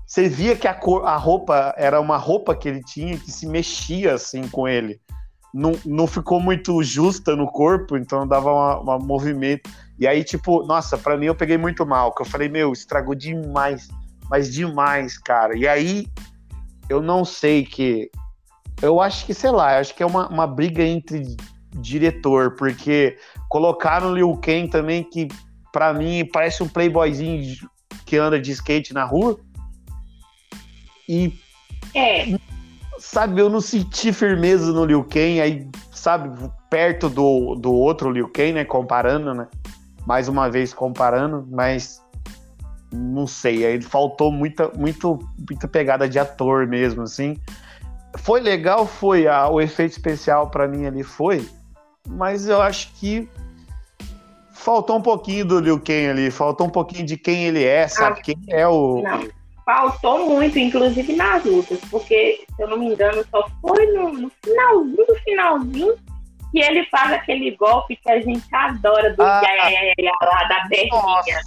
Você 0.06 0.28
via 0.28 0.54
que 0.54 0.68
a, 0.68 0.74
cor, 0.74 1.06
a 1.06 1.16
roupa 1.16 1.74
era 1.78 1.98
uma 1.98 2.18
roupa 2.18 2.54
que 2.54 2.68
ele 2.68 2.82
tinha 2.82 3.16
que 3.16 3.32
se 3.32 3.46
mexia 3.46 4.12
assim 4.12 4.46
com 4.46 4.68
ele. 4.68 5.00
Não, 5.52 5.72
não 5.86 6.06
ficou 6.06 6.38
muito 6.38 6.82
justa 6.82 7.34
no 7.34 7.46
corpo, 7.46 7.96
então 7.96 8.28
dava 8.28 8.80
um 8.80 8.98
movimento. 8.98 9.70
E 10.00 10.08
aí, 10.08 10.24
tipo, 10.24 10.64
nossa, 10.64 10.96
para 10.96 11.18
mim 11.18 11.26
eu 11.26 11.34
peguei 11.34 11.58
muito 11.58 11.84
mal, 11.84 12.14
que 12.14 12.22
eu 12.22 12.26
falei, 12.26 12.48
meu, 12.48 12.72
estragou 12.72 13.14
demais, 13.14 13.86
mas 14.30 14.50
demais, 14.50 15.18
cara. 15.18 15.54
E 15.54 15.68
aí, 15.68 16.06
eu 16.88 17.02
não 17.02 17.22
sei 17.22 17.66
que 17.66 18.10
eu 18.80 18.98
acho 18.98 19.26
que, 19.26 19.34
sei 19.34 19.50
lá, 19.50 19.78
acho 19.78 19.94
que 19.94 20.02
é 20.02 20.06
uma, 20.06 20.26
uma 20.28 20.46
briga 20.46 20.82
entre 20.82 21.36
diretor, 21.76 22.56
porque 22.56 23.18
colocaram 23.50 24.10
o 24.10 24.14
Liu 24.14 24.36
Kang 24.38 24.68
também, 24.68 25.04
que 25.04 25.28
para 25.70 25.92
mim 25.92 26.24
parece 26.32 26.62
um 26.62 26.68
playboyzinho 26.68 27.68
que 28.06 28.16
anda 28.16 28.40
de 28.40 28.52
skate 28.52 28.94
na 28.94 29.04
rua. 29.04 29.38
E. 31.06 31.38
É. 31.94 32.38
Sabe, 32.98 33.40
eu 33.40 33.50
não 33.50 33.60
senti 33.60 34.12
firmeza 34.12 34.72
no 34.72 34.84
Liu 34.84 35.04
Kang, 35.04 35.40
aí, 35.40 35.68
sabe, 35.92 36.50
perto 36.70 37.08
do, 37.08 37.54
do 37.54 37.72
outro 37.72 38.10
Liu 38.10 38.28
Kang, 38.28 38.52
né? 38.52 38.64
Comparando, 38.64 39.34
né? 39.34 39.46
Mais 40.10 40.26
uma 40.26 40.50
vez 40.50 40.74
comparando, 40.74 41.46
mas 41.48 42.04
não 42.92 43.28
sei, 43.28 43.64
aí 43.64 43.80
faltou 43.80 44.32
muita, 44.32 44.68
muito, 44.76 45.20
muita 45.48 45.68
pegada 45.68 46.08
de 46.08 46.18
ator 46.18 46.66
mesmo, 46.66 47.02
assim. 47.02 47.36
Foi 48.16 48.40
legal, 48.40 48.88
foi. 48.88 49.28
A, 49.28 49.48
o 49.48 49.60
efeito 49.60 49.92
especial 49.92 50.50
para 50.50 50.66
mim 50.66 50.84
ali 50.84 51.04
foi. 51.04 51.48
Mas 52.08 52.48
eu 52.48 52.60
acho 52.60 52.92
que 52.94 53.28
faltou 54.52 54.96
um 54.96 55.00
pouquinho 55.00 55.44
do 55.44 55.60
Liu 55.60 55.78
Kang 55.78 56.08
ali. 56.08 56.28
Faltou 56.32 56.66
um 56.66 56.70
pouquinho 56.70 57.06
de 57.06 57.16
quem 57.16 57.44
ele 57.44 57.62
é, 57.62 57.86
sabe? 57.86 58.18
Ah, 58.18 58.22
quem 58.24 58.36
é 58.48 58.66
o. 58.66 59.02
Não, 59.02 59.28
faltou 59.64 60.28
muito, 60.28 60.58
inclusive 60.58 61.14
nas 61.14 61.44
lutas. 61.44 61.78
Porque, 61.88 62.44
se 62.56 62.60
eu 62.60 62.66
não 62.66 62.78
me 62.78 62.86
engano, 62.86 63.24
só 63.30 63.48
foi 63.62 63.86
no, 63.92 64.12
no 64.14 64.32
finalzinho 64.44 65.06
do 65.06 65.14
finalzinho 65.22 66.09
que 66.50 66.58
ele 66.58 66.84
faz 66.86 67.12
aquele 67.12 67.56
golpe 67.56 67.96
que 67.96 68.10
a 68.10 68.20
gente 68.20 68.44
adora 68.52 69.14
do 69.14 69.22
ah, 69.22 69.40
lá 70.22 70.44
da 70.44 70.64
berrinha. 70.68 71.40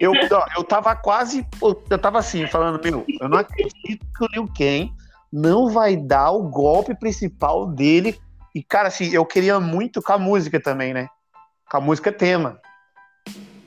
Eu, 0.00 0.12
eu 0.56 0.64
tava 0.64 0.94
quase. 0.94 1.46
Eu 1.90 1.98
tava 1.98 2.18
assim, 2.18 2.46
falando, 2.46 2.82
meu, 2.82 3.04
eu 3.20 3.28
não 3.28 3.38
acredito 3.38 4.06
que 4.16 4.24
o 4.24 4.28
Liu 4.32 4.46
Kang 4.46 4.92
não 5.32 5.68
vai 5.68 5.96
dar 5.96 6.30
o 6.30 6.44
golpe 6.44 6.94
principal 6.94 7.66
dele. 7.66 8.18
E, 8.54 8.62
cara, 8.62 8.88
assim, 8.88 9.12
eu 9.12 9.24
queria 9.26 9.60
muito 9.60 10.00
com 10.00 10.12
a 10.12 10.18
música 10.18 10.60
também, 10.60 10.94
né? 10.94 11.08
Com 11.70 11.76
a 11.76 11.80
música 11.80 12.12
tema. 12.12 12.60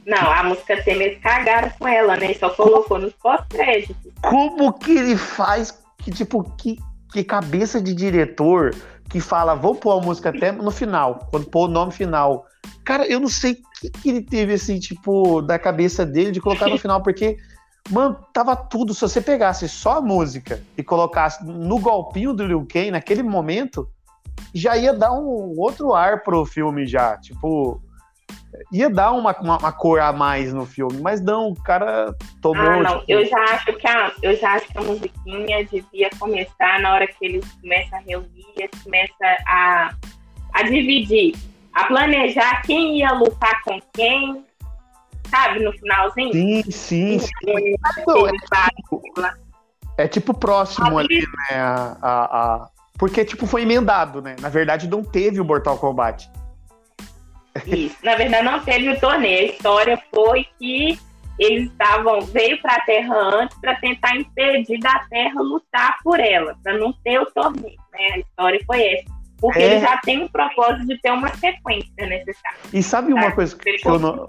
Não, 0.06 0.32
a 0.32 0.44
música 0.44 0.82
tema 0.82 1.04
eles 1.04 1.22
cagaram 1.22 1.70
com 1.78 1.88
ela, 1.88 2.18
né? 2.18 2.34
Só 2.34 2.50
colocou 2.50 2.98
nos 2.98 3.14
pós-créditos. 3.14 4.12
Como 4.22 4.74
que 4.74 4.98
ele 4.98 5.18
faz? 5.18 5.78
Que, 6.00 6.10
tipo, 6.10 6.44
que, 6.58 6.80
que 7.12 7.24
cabeça 7.24 7.82
de 7.82 7.94
diretor 7.94 8.74
que 9.10 9.20
fala, 9.20 9.56
vou 9.56 9.76
pôr 9.76 10.00
a 10.00 10.02
música 10.02 10.32
tema 10.32 10.64
no 10.64 10.72
final, 10.72 11.28
quando 11.32 11.50
pôr 11.50 11.68
o 11.68 11.72
nome 11.72 11.92
final. 11.92 12.46
Cara, 12.86 13.08
eu 13.08 13.20
não 13.20 13.30
sei 13.30 13.54
o 13.54 13.80
que, 13.80 13.90
que 13.90 14.10
ele 14.10 14.22
teve, 14.22 14.54
assim, 14.54 14.80
tipo, 14.80 15.42
da 15.42 15.58
cabeça 15.58 16.06
dele 16.06 16.32
de 16.32 16.42
colocar 16.42 16.68
no 16.68 16.78
final, 16.80 17.02
porque 17.02 17.38
Mano, 17.90 18.18
tava 18.32 18.56
tudo. 18.56 18.94
Se 18.94 19.02
você 19.02 19.20
pegasse 19.20 19.68
só 19.68 19.98
a 19.98 20.02
música 20.02 20.62
e 20.78 20.84
colocasse 20.84 21.44
no 21.44 21.80
golpinho 21.80 22.34
do 22.34 22.46
Liu 22.46 22.66
Kang 22.72 22.92
naquele 22.92 23.24
momento, 23.24 23.90
já 24.54 24.78
ia 24.78 24.94
dar 24.94 25.12
um 25.12 25.54
outro 25.58 25.94
ar 25.94 26.22
pro 26.22 26.46
filme 26.46 26.86
já. 26.86 27.18
Tipo, 27.18 27.82
ia 28.72 28.90
dar 28.90 29.12
uma, 29.12 29.36
uma, 29.40 29.58
uma 29.58 29.72
cor 29.72 30.00
a 30.00 30.12
mais 30.12 30.54
no 30.54 30.66
filme, 30.66 31.00
mas 31.02 31.22
não, 31.22 31.50
o 31.50 31.56
cara 31.56 32.16
tomou. 32.42 32.64
Ah, 32.64 32.82
não, 32.82 33.00
tipo... 33.00 33.12
eu 33.12 33.26
já 33.26 33.40
acho 33.46 33.74
que 33.74 33.88
a, 33.88 34.12
eu 34.22 34.36
já 34.36 34.54
acho 34.54 34.68
que 34.68 34.78
a 34.78 34.82
musiquinha 34.82 35.66
devia 35.66 36.10
começar 36.20 36.80
na 36.80 36.94
hora 36.94 37.08
que 37.08 37.26
eles 37.26 37.46
começam 37.62 38.00
a 38.00 38.02
reunir, 38.02 38.46
eles 38.58 38.84
começam 38.84 39.16
a, 39.48 39.94
a 40.54 40.64
dividir, 40.64 41.36
a 41.74 41.86
planejar 41.86 42.62
quem 42.64 43.00
ia 43.00 43.12
lutar 43.14 43.62
com 43.64 43.80
quem, 43.94 44.44
sabe, 45.30 45.64
no 45.64 45.72
finalzinho. 45.74 46.32
Sim, 46.32 46.64
sim. 46.72 47.20
sim. 47.20 47.30
É, 47.48 47.94
tipo, 47.94 48.28
é 49.98 50.08
tipo 50.08 50.34
próximo 50.34 50.98
ali, 50.98 51.20
né? 51.22 51.58
A, 51.58 51.98
a, 52.02 52.24
a, 52.24 52.70
Porque, 52.98 53.26
tipo, 53.26 53.46
foi 53.46 53.64
emendado, 53.64 54.22
né? 54.22 54.36
Na 54.40 54.50
verdade, 54.50 54.88
não 54.88 55.04
teve 55.04 55.40
o 55.40 55.46
Mortal 55.46 55.78
Kombat. 55.78 56.30
Isso. 57.66 57.98
Na 58.04 58.16
verdade, 58.16 58.44
não 58.44 58.60
teve 58.60 58.90
o 58.90 59.00
torneio. 59.00 59.40
A 59.40 59.52
história 59.54 60.02
foi 60.14 60.46
que 60.58 60.98
eles 61.40 61.72
estavam 61.72 62.22
veio 62.22 62.62
para 62.62 62.76
a 62.76 62.82
Terra 62.82 63.16
antes 63.16 63.58
para 63.60 63.76
tentar 63.76 64.16
impedir 64.16 64.80
da 64.80 65.00
Terra 65.10 65.42
lutar 65.42 65.98
por 66.04 66.20
ela, 66.20 66.56
para 66.62 66.78
não 66.78 66.92
ter 67.04 67.20
o 67.20 67.26
torneio. 67.28 67.78
Né? 67.94 68.08
A 68.14 68.20
história 68.20 68.60
foi 68.66 68.84
essa. 68.84 69.20
Porque 69.40 69.60
é... 69.60 69.72
ele 69.72 69.80
já 69.80 69.98
tem 69.98 70.24
o 70.24 70.30
propósito 70.30 70.86
de 70.86 71.00
ter 71.02 71.12
uma 71.12 71.34
sequência 71.36 72.06
necessária. 72.06 72.58
E 72.74 72.84
sabe 72.84 73.14
uma 73.14 73.32
coisa 73.32 73.56
que, 73.56 73.78
que 73.78 73.88
eu 73.88 73.98
não. 73.98 74.28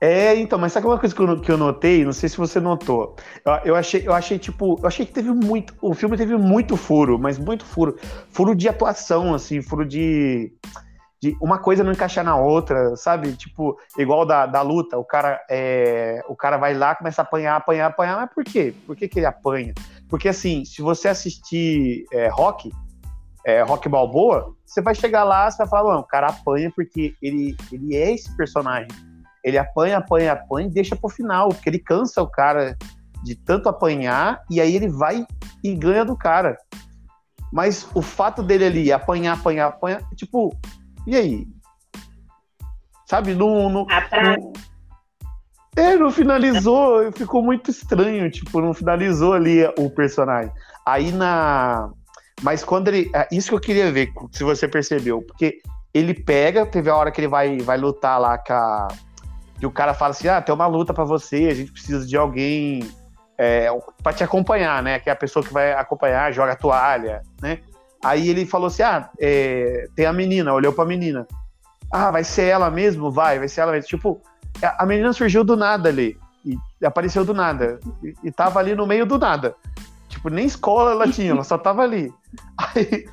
É, 0.00 0.36
então, 0.36 0.58
mas 0.58 0.72
sabe 0.72 0.86
uma 0.86 0.98
coisa 0.98 1.14
que 1.14 1.22
eu, 1.22 1.40
que 1.40 1.50
eu 1.50 1.56
notei? 1.56 2.04
Não 2.04 2.12
sei 2.12 2.28
se 2.28 2.36
você 2.36 2.60
notou. 2.60 3.16
Eu, 3.44 3.52
eu, 3.64 3.76
achei, 3.76 4.06
eu 4.06 4.12
achei, 4.12 4.38
tipo, 4.38 4.78
eu 4.82 4.86
achei 4.86 5.06
que 5.06 5.12
teve 5.12 5.30
muito. 5.30 5.74
O 5.80 5.94
filme 5.94 6.16
teve 6.16 6.36
muito 6.36 6.76
furo, 6.76 7.18
mas 7.18 7.38
muito 7.38 7.64
furo. 7.64 7.96
Furo 8.28 8.54
de 8.54 8.68
atuação, 8.68 9.32
assim, 9.32 9.62
furo 9.62 9.84
de. 9.86 10.52
De 11.24 11.36
uma 11.40 11.58
coisa 11.58 11.82
não 11.82 11.92
encaixar 11.92 12.22
na 12.22 12.36
outra, 12.36 12.94
sabe? 12.96 13.32
Tipo, 13.32 13.78
igual 13.98 14.26
da, 14.26 14.44
da 14.44 14.60
luta, 14.60 14.98
o 14.98 15.04
cara, 15.04 15.40
é, 15.48 16.22
o 16.28 16.36
cara 16.36 16.58
vai 16.58 16.74
lá, 16.74 16.94
começa 16.94 17.22
a 17.22 17.24
apanhar, 17.24 17.56
apanhar, 17.56 17.86
apanhar, 17.86 18.16
mas 18.18 18.34
por 18.34 18.44
quê? 18.44 18.74
Por 18.86 18.94
que, 18.94 19.08
que 19.08 19.18
ele 19.18 19.26
apanha? 19.26 19.72
Porque 20.10 20.28
assim, 20.28 20.64
se 20.66 20.82
você 20.82 21.08
assistir 21.08 22.04
é, 22.12 22.28
rock, 22.28 22.70
é, 23.46 23.62
rock 23.62 23.88
balboa, 23.88 24.54
você 24.66 24.82
vai 24.82 24.94
chegar 24.94 25.24
lá, 25.24 25.50
você 25.50 25.58
vai 25.58 25.66
falar, 25.66 25.94
não, 25.94 26.00
o 26.00 26.06
cara 26.06 26.26
apanha 26.26 26.70
porque 26.76 27.14
ele, 27.22 27.56
ele 27.72 27.96
é 27.96 28.12
esse 28.12 28.36
personagem 28.36 28.88
ele 29.44 29.58
apanha, 29.58 29.98
apanha, 29.98 30.32
apanha 30.32 30.66
e 30.66 30.70
deixa 30.70 30.96
pro 30.96 31.10
final, 31.10 31.50
porque 31.50 31.68
ele 31.68 31.78
cansa 31.78 32.22
o 32.22 32.26
cara 32.26 32.76
de 33.22 33.34
tanto 33.34 33.68
apanhar 33.68 34.42
e 34.50 34.58
aí 34.58 34.74
ele 34.74 34.88
vai 34.88 35.26
e 35.62 35.74
ganha 35.74 36.04
do 36.04 36.16
cara. 36.16 36.56
Mas 37.52 37.86
o 37.94 38.00
fato 38.00 38.42
dele 38.42 38.64
ali 38.64 38.92
apanhar, 38.92 39.34
apanhar, 39.34 39.68
apanhar, 39.68 40.02
tipo, 40.16 40.56
e 41.06 41.16
aí? 41.16 41.46
Sabe, 43.06 43.34
não. 43.34 43.68
não, 43.68 43.86
não 43.86 44.52
é, 45.76 45.96
não 45.96 46.10
finalizou, 46.10 47.10
ficou 47.12 47.42
muito 47.42 47.70
estranho, 47.70 48.30
tipo, 48.30 48.60
não 48.60 48.72
finalizou 48.72 49.32
ali 49.32 49.64
o 49.78 49.90
personagem. 49.90 50.52
Aí 50.86 51.10
na. 51.10 51.90
Mas 52.42 52.62
quando 52.62 52.88
ele. 52.88 53.10
É, 53.14 53.28
isso 53.32 53.48
que 53.48 53.54
eu 53.54 53.60
queria 53.60 53.90
ver, 53.90 54.12
se 54.30 54.44
você 54.44 54.68
percebeu, 54.68 55.22
porque 55.22 55.60
ele 55.92 56.14
pega, 56.14 56.64
teve 56.64 56.90
a 56.90 56.96
hora 56.96 57.10
que 57.10 57.20
ele 57.20 57.28
vai, 57.28 57.58
vai 57.58 57.76
lutar 57.76 58.20
lá 58.20 58.38
com 58.38 58.52
a, 58.52 58.88
que 59.58 59.66
o 59.66 59.70
cara 59.70 59.94
fala 59.94 60.10
assim: 60.12 60.28
ah, 60.28 60.40
tem 60.40 60.54
uma 60.54 60.66
luta 60.66 60.94
para 60.94 61.04
você, 61.04 61.48
a 61.50 61.54
gente 61.54 61.72
precisa 61.72 62.06
de 62.06 62.16
alguém 62.16 62.88
é, 63.36 63.68
para 64.02 64.12
te 64.12 64.22
acompanhar, 64.22 64.82
né? 64.82 64.98
Que 65.00 65.08
é 65.08 65.12
a 65.12 65.16
pessoa 65.16 65.44
que 65.44 65.52
vai 65.52 65.72
acompanhar, 65.72 66.32
joga 66.32 66.52
a 66.52 66.56
toalha, 66.56 67.22
né? 67.42 67.60
Aí 68.04 68.28
ele 68.28 68.44
falou 68.44 68.66
assim: 68.66 68.82
ah, 68.82 69.08
é, 69.18 69.88
tem 69.96 70.04
a 70.04 70.12
menina, 70.12 70.52
olhou 70.52 70.72
pra 70.72 70.84
menina. 70.84 71.26
Ah, 71.90 72.10
vai 72.10 72.22
ser 72.22 72.44
ela 72.44 72.70
mesmo? 72.70 73.10
Vai, 73.10 73.38
vai 73.38 73.48
ser 73.48 73.62
ela 73.62 73.72
mesmo. 73.72 73.88
Tipo, 73.88 74.20
a 74.62 74.84
menina 74.84 75.12
surgiu 75.12 75.42
do 75.42 75.56
nada 75.56 75.88
ali. 75.88 76.18
E 76.44 76.58
apareceu 76.84 77.24
do 77.24 77.32
nada. 77.32 77.80
E, 78.02 78.14
e 78.24 78.30
tava 78.30 78.60
ali 78.60 78.74
no 78.74 78.86
meio 78.86 79.06
do 79.06 79.18
nada. 79.18 79.56
Tipo, 80.08 80.28
nem 80.28 80.44
escola 80.44 80.90
ela 80.90 81.10
tinha, 81.10 81.30
ela 81.30 81.44
só 81.44 81.56
tava 81.56 81.82
ali. 81.82 82.12
Aí, 82.58 83.06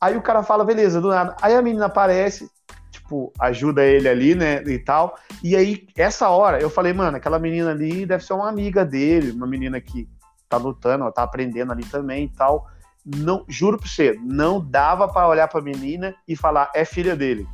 aí 0.00 0.16
o 0.16 0.22
cara 0.22 0.42
fala, 0.42 0.64
beleza, 0.64 1.00
do 1.00 1.08
nada. 1.08 1.34
Aí 1.40 1.54
a 1.54 1.62
menina 1.62 1.86
aparece, 1.86 2.50
tipo, 2.90 3.32
ajuda 3.38 3.82
ele 3.84 4.08
ali, 4.08 4.34
né, 4.34 4.62
e 4.64 4.78
tal. 4.78 5.16
E 5.42 5.56
aí, 5.56 5.86
essa 5.96 6.28
hora, 6.28 6.60
eu 6.60 6.68
falei, 6.68 6.92
mano, 6.92 7.16
aquela 7.16 7.38
menina 7.38 7.70
ali 7.70 8.04
deve 8.04 8.24
ser 8.24 8.34
uma 8.34 8.48
amiga 8.48 8.84
dele, 8.84 9.30
uma 9.30 9.46
menina 9.46 9.80
que 9.80 10.08
tá 10.48 10.56
lutando, 10.56 11.10
tá 11.12 11.22
aprendendo 11.22 11.72
ali 11.72 11.84
também 11.84 12.24
e 12.24 12.28
tal. 12.28 12.66
Não, 13.04 13.44
juro 13.48 13.78
pra 13.78 13.86
você, 13.86 14.18
não 14.22 14.60
dava 14.60 15.06
para 15.08 15.28
olhar 15.28 15.48
pra 15.48 15.60
menina 15.60 16.14
e 16.26 16.34
falar, 16.34 16.70
é 16.74 16.84
filha 16.84 17.14
dele. 17.14 17.46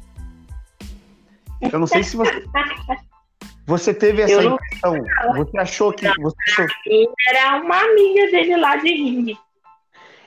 Eu 1.73 1.79
não 1.79 1.87
sei 1.87 2.03
se 2.03 2.17
você. 2.17 2.45
Você 3.67 3.95
teve 3.95 4.23
essa 4.23 4.43
eu 4.43 4.55
impressão? 4.55 4.97
Você 5.37 5.59
achou 5.59 5.93
que. 5.93 6.05
Você 6.21 6.37
achou... 6.49 6.67
Era 7.29 7.63
uma 7.63 7.79
amiga 7.79 8.29
dele 8.33 8.57
lá 8.57 8.75
de 8.75 8.89
ringue. 8.89 9.39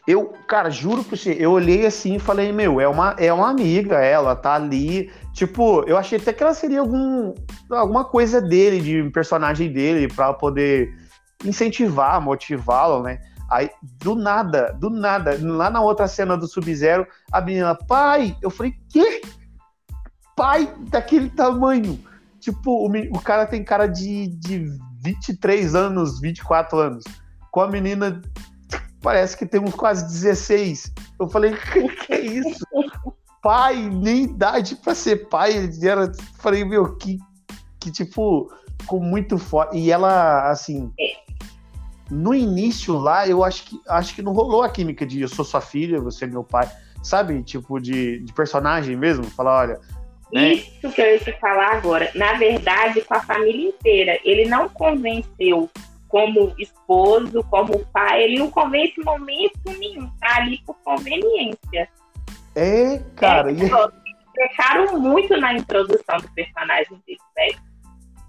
Eu, 0.08 0.34
cara, 0.48 0.70
juro 0.70 1.03
pra 1.03 1.18
você, 1.18 1.36
eu 1.38 1.51
olhei 1.51 1.86
assim 1.86 2.15
e 2.15 2.20
falei, 2.20 2.51
meu, 2.53 2.80
é 2.80 2.88
uma, 2.88 3.15
é 3.18 3.34
uma 3.34 3.50
amiga, 3.50 4.00
ela 4.00 4.36
tá 4.36 4.53
ali. 4.53 5.12
Tipo, 5.34 5.84
eu 5.88 5.98
achei 5.98 6.18
até 6.18 6.32
que 6.32 6.44
ela 6.44 6.53
seria 6.53 6.82
algum, 6.82 7.34
alguma 7.70 8.06
coisa 8.06 8.42
dele, 8.42 8.80
de 8.80 9.10
personagem 9.12 9.72
dele, 9.72 10.08
pra 10.08 10.34
poder 10.34 10.94
incentivar, 11.44 12.22
motivá-lo, 12.22 13.03
né? 13.03 13.20
Aí, 13.53 13.69
do 14.03 14.15
nada, 14.15 14.75
do 14.79 14.89
nada, 14.89 15.38
lá 15.39 15.69
na 15.69 15.79
outra 15.79 16.07
cena 16.07 16.36
do 16.36 16.48
Sub-Zero, 16.48 17.05
a 17.31 17.39
menina, 17.39 17.75
pai, 17.75 18.36
eu 18.41 18.50
falei, 18.50 18.74
quê? 18.89 19.22
Pai 20.36 20.74
daquele 20.89 21.29
tamanho. 21.29 22.00
Tipo, 22.39 22.88
o, 22.88 22.91
o 23.15 23.22
cara 23.22 23.45
tem 23.45 23.63
cara 23.63 23.86
de, 23.86 24.25
de 24.27 24.65
23 25.01 25.75
anos, 25.75 26.19
24 26.19 26.79
anos. 26.79 27.03
Com 27.51 27.62
a 27.62 27.67
menina 27.67 28.24
parece 29.03 29.38
que 29.38 29.45
tem 29.45 29.62
uns 29.62 29.75
quase 29.75 30.03
16. 30.05 30.91
Eu 31.19 31.29
falei, 31.29 31.53
que, 31.72 31.88
que 31.89 32.13
é 32.13 32.22
isso? 32.22 32.65
pai, 33.39 33.88
nem 33.88 34.24
idade 34.24 34.75
para 34.77 34.95
ser 34.95 35.29
pai. 35.29 35.69
Era, 35.83 36.12
falei, 36.39 36.65
meu, 36.65 36.95
que, 36.95 37.19
que 37.79 37.91
tipo, 37.91 38.51
ficou 38.81 39.00
muito 39.00 39.38
forte. 39.38 39.77
E 39.77 39.91
ela, 39.91 40.50
assim, 40.50 40.91
no 42.13 42.34
início 42.34 42.98
lá, 42.98 43.27
eu 43.27 43.43
acho 43.43 43.63
que 43.63 43.82
acho 43.88 44.15
que 44.15 44.22
não 44.22 44.34
rolou 44.34 44.63
a 44.63 44.70
química 44.70 45.05
de 45.05 45.22
eu 45.22 45.27
sou 45.27 45.43
sua 45.43 45.62
filha, 45.62 46.00
você 46.00 46.25
é 46.25 46.27
meu 46.27 46.43
pai. 46.43 46.70
Sabe? 47.01 47.43
Tipo, 47.43 47.79
de, 47.79 48.20
de 48.20 48.32
personagem 48.34 48.96
mesmo. 48.96 49.25
Falar, 49.25 49.62
olha. 49.62 49.82
Né? 50.32 50.53
Isso 50.53 50.89
que 50.91 51.01
eu 51.01 51.05
ia 51.05 51.20
te 51.20 51.34
falar 51.39 51.74
agora. 51.74 52.10
Na 52.15 52.34
verdade, 52.34 53.01
com 53.01 53.13
a 53.13 53.22
família 53.22 53.70
inteira. 53.70 54.20
Ele 54.24 54.46
não 54.46 54.70
convenceu 54.70 55.70
como 56.08 56.53
esposo, 56.60 57.43
como 57.50 57.84
pai, 57.88 58.22
ele 58.24 58.38
não 58.38 58.51
convence 58.51 58.93
em 59.00 59.03
momento 59.03 59.60
nenhum, 59.79 60.08
tá 60.22 60.38
ali 60.38 60.62
por 60.63 60.75
conveniência. 60.84 61.89
É, 62.53 63.00
cara. 63.15 63.50
É, 63.50 63.55
e... 63.55 65.00
muito 65.00 65.36
na 65.38 65.55
introdução 65.55 66.17
do 66.17 66.29
personagem 66.36 67.01
dele, 67.08 67.20
velho. 67.36 67.58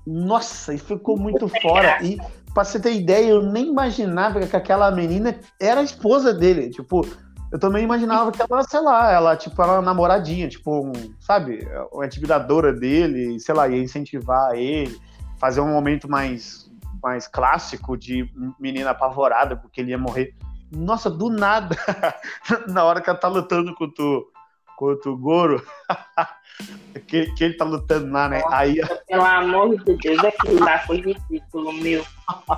Nossa, 0.07 0.73
e 0.73 0.79
ficou 0.79 1.19
muito 1.19 1.47
fora. 1.61 1.99
E 2.03 2.19
pra 2.55 2.65
você 2.65 2.79
ter 2.79 2.95
ideia, 2.95 3.31
eu 3.31 3.43
nem 3.43 3.69
imaginava 3.69 4.41
que 4.47 4.57
aquela 4.57 4.91
menina 4.93 5.39
era 5.61 5.81
a 5.81 5.85
esposa 5.85 6.33
dele. 6.33 6.71
Tipo, 6.71 7.05
eu 7.51 7.59
também 7.59 7.85
imaginava 7.85 8.31
que 8.31 8.41
ela, 8.41 8.63
sei 8.63 8.81
lá, 8.81 9.11
ela, 9.11 9.37
tipo, 9.37 9.61
era 9.61 9.73
uma 9.73 9.83
namoradinha, 9.83 10.49
tipo, 10.49 10.87
um, 10.87 10.93
sabe, 11.21 11.69
uma 11.93 12.05
atividadora 12.05 12.73
dele, 12.73 13.39
sei 13.41 13.55
lá, 13.55 13.69
ia 13.69 13.83
incentivar 13.83 14.55
ele, 14.55 14.97
fazer 15.39 15.61
um 15.61 15.73
momento 15.73 16.09
mais 16.09 16.65
mais 17.03 17.29
clássico 17.29 17.99
de 17.99 18.27
menina 18.59 18.91
apavorada 18.91 19.55
porque 19.57 19.83
ele 19.83 19.91
ia 19.91 19.99
morrer. 19.99 20.35
Nossa, 20.73 21.11
do 21.11 21.29
nada, 21.29 21.77
na 22.67 22.83
hora 22.83 23.03
que 23.03 23.11
ela 23.11 23.19
tá 23.19 23.29
lutando 23.29 23.75
contra 23.75 24.03
o, 24.03 24.25
contra 24.77 25.11
o 25.11 25.17
Goro, 25.17 25.65
que, 27.07 27.27
que 27.35 27.45
ele 27.45 27.55
tá 27.55 27.65
lutando 27.65 28.13
lá, 28.13 28.29
né? 28.29 28.41
Nossa, 28.41 28.57
Aí, 28.57 28.81
pelo 29.07 29.25
amor 29.25 29.85
de 29.85 29.97
Deus, 29.97 30.25
aquilo 30.25 30.65
lá 30.65 30.79
foi 30.81 31.01
ridículo, 31.01 31.73
meu. 31.73 32.05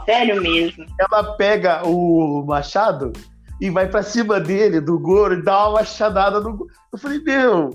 Sério 0.05 0.41
mesmo. 0.41 0.87
Ela 0.99 1.35
pega 1.37 1.87
o 1.87 2.45
machado 2.47 3.13
e 3.61 3.71
vai 3.71 3.89
pra 3.89 4.03
cima 4.03 4.39
dele, 4.39 4.81
do 4.81 4.99
Goro, 4.99 5.35
e 5.35 5.43
dá 5.43 5.69
uma 5.69 5.81
machadada 5.81 6.41
no. 6.41 6.67
Eu 6.93 6.99
falei, 6.99 7.19
meu, 7.21 7.71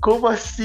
como 0.00 0.26
assim? 0.26 0.64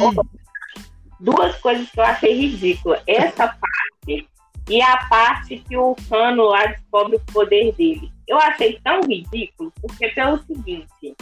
Duas 1.19 1.55
coisas 1.57 1.89
que 1.89 1.99
eu 1.99 2.03
achei 2.03 2.33
ridícula. 2.33 3.01
Essa 3.07 3.47
parte 3.47 4.27
e 4.69 4.81
a 4.81 4.97
parte 5.07 5.63
que 5.67 5.77
o 5.77 5.95
Cano 6.09 6.45
lá 6.45 6.65
descobre 6.65 7.17
o 7.17 7.33
poder 7.33 7.73
dele. 7.75 8.11
Eu 8.27 8.37
achei 8.39 8.79
tão 8.83 9.01
ridículo, 9.01 9.71
porque 9.79 10.09
pelo 10.09 10.39
seguinte, 10.43 11.15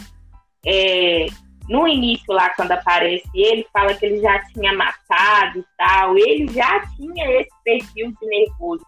é, 0.66 1.26
no 1.70 1.88
início 1.88 2.34
lá, 2.34 2.50
quando 2.52 2.72
aparece 2.72 3.30
ele, 3.34 3.66
fala 3.72 3.94
que 3.94 4.06
ele 4.06 4.22
já 4.22 4.40
tinha 4.48 4.74
matado 4.74 5.60
e 5.60 5.66
tal, 5.78 6.18
ele 6.18 6.52
já 6.52 6.86
tinha 6.96 7.40
esse 7.40 7.52
perfil 7.64 8.14
de 8.22 8.28
nervoso. 8.28 8.86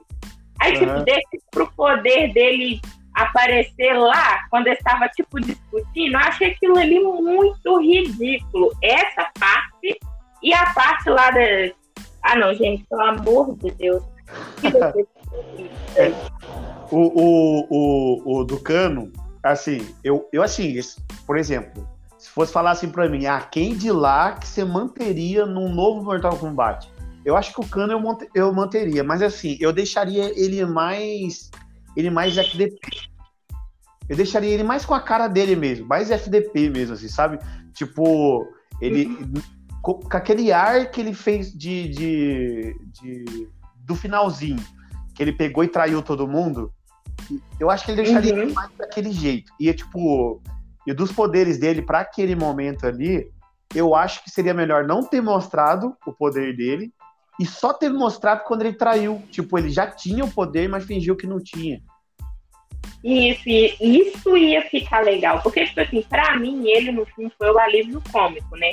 Aí, 0.59 0.73
uhum. 0.73 0.79
tipo, 0.79 1.03
deixa 1.03 1.29
pro 1.51 1.71
poder 1.73 2.33
dele 2.33 2.79
aparecer 3.13 3.93
lá, 3.93 4.45
quando 4.49 4.67
ele 4.67 4.75
estava, 4.75 5.07
tipo, 5.09 5.39
discutindo, 5.39 6.13
eu 6.13 6.19
achei 6.19 6.51
aquilo 6.51 6.77
ali 6.77 6.99
muito 6.99 7.79
ridículo. 7.79 8.71
Essa 8.81 9.29
parte 9.39 9.99
e 10.43 10.53
a 10.53 10.73
parte 10.73 11.09
lá 11.09 11.31
da... 11.31 11.39
Ah, 12.23 12.35
não, 12.35 12.53
gente, 12.53 12.83
pelo 12.89 13.01
amor 13.01 13.55
de 13.57 13.71
Deus 13.71 14.03
é, 15.95 16.09
o, 16.91 16.97
o, 16.97 17.67
o, 17.69 18.39
o 18.39 18.43
Ducano, 18.43 19.11
assim, 19.43 19.95
eu, 20.03 20.27
eu 20.33 20.41
assim, 20.41 20.75
por 21.25 21.37
exemplo, 21.37 21.87
se 22.17 22.29
fosse 22.29 22.51
falar 22.51 22.71
assim 22.71 22.89
pra 22.89 23.09
mim, 23.09 23.25
ah, 23.25 23.41
quem 23.41 23.75
de 23.75 23.91
lá 23.91 24.33
que 24.33 24.47
você 24.47 24.63
manteria 24.63 25.45
num 25.45 25.73
novo 25.73 26.03
Mortal 26.03 26.37
Kombat? 26.37 26.89
Eu 27.23 27.35
acho 27.35 27.53
que 27.53 27.59
o 27.59 27.67
Cano 27.67 27.93
eu, 27.93 28.17
eu 28.35 28.53
manteria, 28.53 29.03
mas 29.03 29.21
assim, 29.21 29.57
eu 29.59 29.73
deixaria 29.73 30.31
ele 30.39 30.63
mais. 30.65 31.49
Ele 31.97 32.09
mais 32.09 32.37
FDP. 32.37 32.77
Eu 34.07 34.15
deixaria 34.15 34.51
ele 34.51 34.63
mais 34.63 34.85
com 34.85 34.93
a 34.93 35.01
cara 35.01 35.27
dele 35.27 35.55
mesmo, 35.55 35.87
mais 35.87 36.11
FDP 36.11 36.69
mesmo, 36.69 36.93
assim, 36.93 37.07
sabe? 37.07 37.39
Tipo, 37.73 38.47
ele. 38.79 39.07
Uhum. 39.07 39.33
Com, 39.81 39.93
com 39.99 40.17
aquele 40.17 40.51
ar 40.51 40.89
que 40.89 40.99
ele 41.01 41.13
fez 41.13 41.51
de, 41.51 41.89
de, 41.89 42.79
de 43.01 43.49
do 43.77 43.95
finalzinho, 43.95 44.63
que 45.13 45.21
ele 45.21 45.31
pegou 45.31 45.63
e 45.63 45.67
traiu 45.67 46.01
todo 46.01 46.27
mundo, 46.27 46.71
eu 47.59 47.69
acho 47.69 47.85
que 47.85 47.91
ele 47.91 48.03
deixaria 48.03 48.35
uhum. 48.35 48.53
mais 48.53 48.71
daquele 48.77 49.11
jeito. 49.11 49.51
E, 49.59 49.71
tipo, 49.73 50.41
e 50.85 50.93
dos 50.93 51.11
poderes 51.11 51.57
dele 51.57 51.81
para 51.81 51.99
aquele 51.99 52.35
momento 52.35 52.85
ali, 52.85 53.29
eu 53.73 53.95
acho 53.95 54.23
que 54.23 54.29
seria 54.29 54.53
melhor 54.53 54.85
não 54.85 55.03
ter 55.03 55.21
mostrado 55.21 55.95
o 56.05 56.13
poder 56.13 56.55
dele 56.55 56.91
e 57.39 57.45
só 57.45 57.73
ter 57.73 57.89
mostrado 57.89 58.43
quando 58.45 58.61
ele 58.61 58.73
traiu. 58.73 59.21
Tipo, 59.31 59.57
ele 59.57 59.69
já 59.69 59.87
tinha 59.87 60.23
o 60.23 60.31
poder, 60.31 60.69
mas 60.69 60.85
fingiu 60.85 61.15
que 61.15 61.27
não 61.27 61.41
tinha. 61.41 61.81
Isso, 63.03 63.43
isso 63.47 64.37
ia 64.37 64.61
ficar 64.69 65.03
legal. 65.03 65.41
Porque, 65.41 65.65
tipo 65.65 65.81
assim, 65.81 66.01
pra 66.03 66.37
mim, 66.37 66.67
ele 66.67 66.91
no 66.91 67.05
fim 67.05 67.29
foi 67.37 67.51
o 67.51 67.59
alívio 67.59 68.01
cômico, 68.11 68.55
né? 68.55 68.71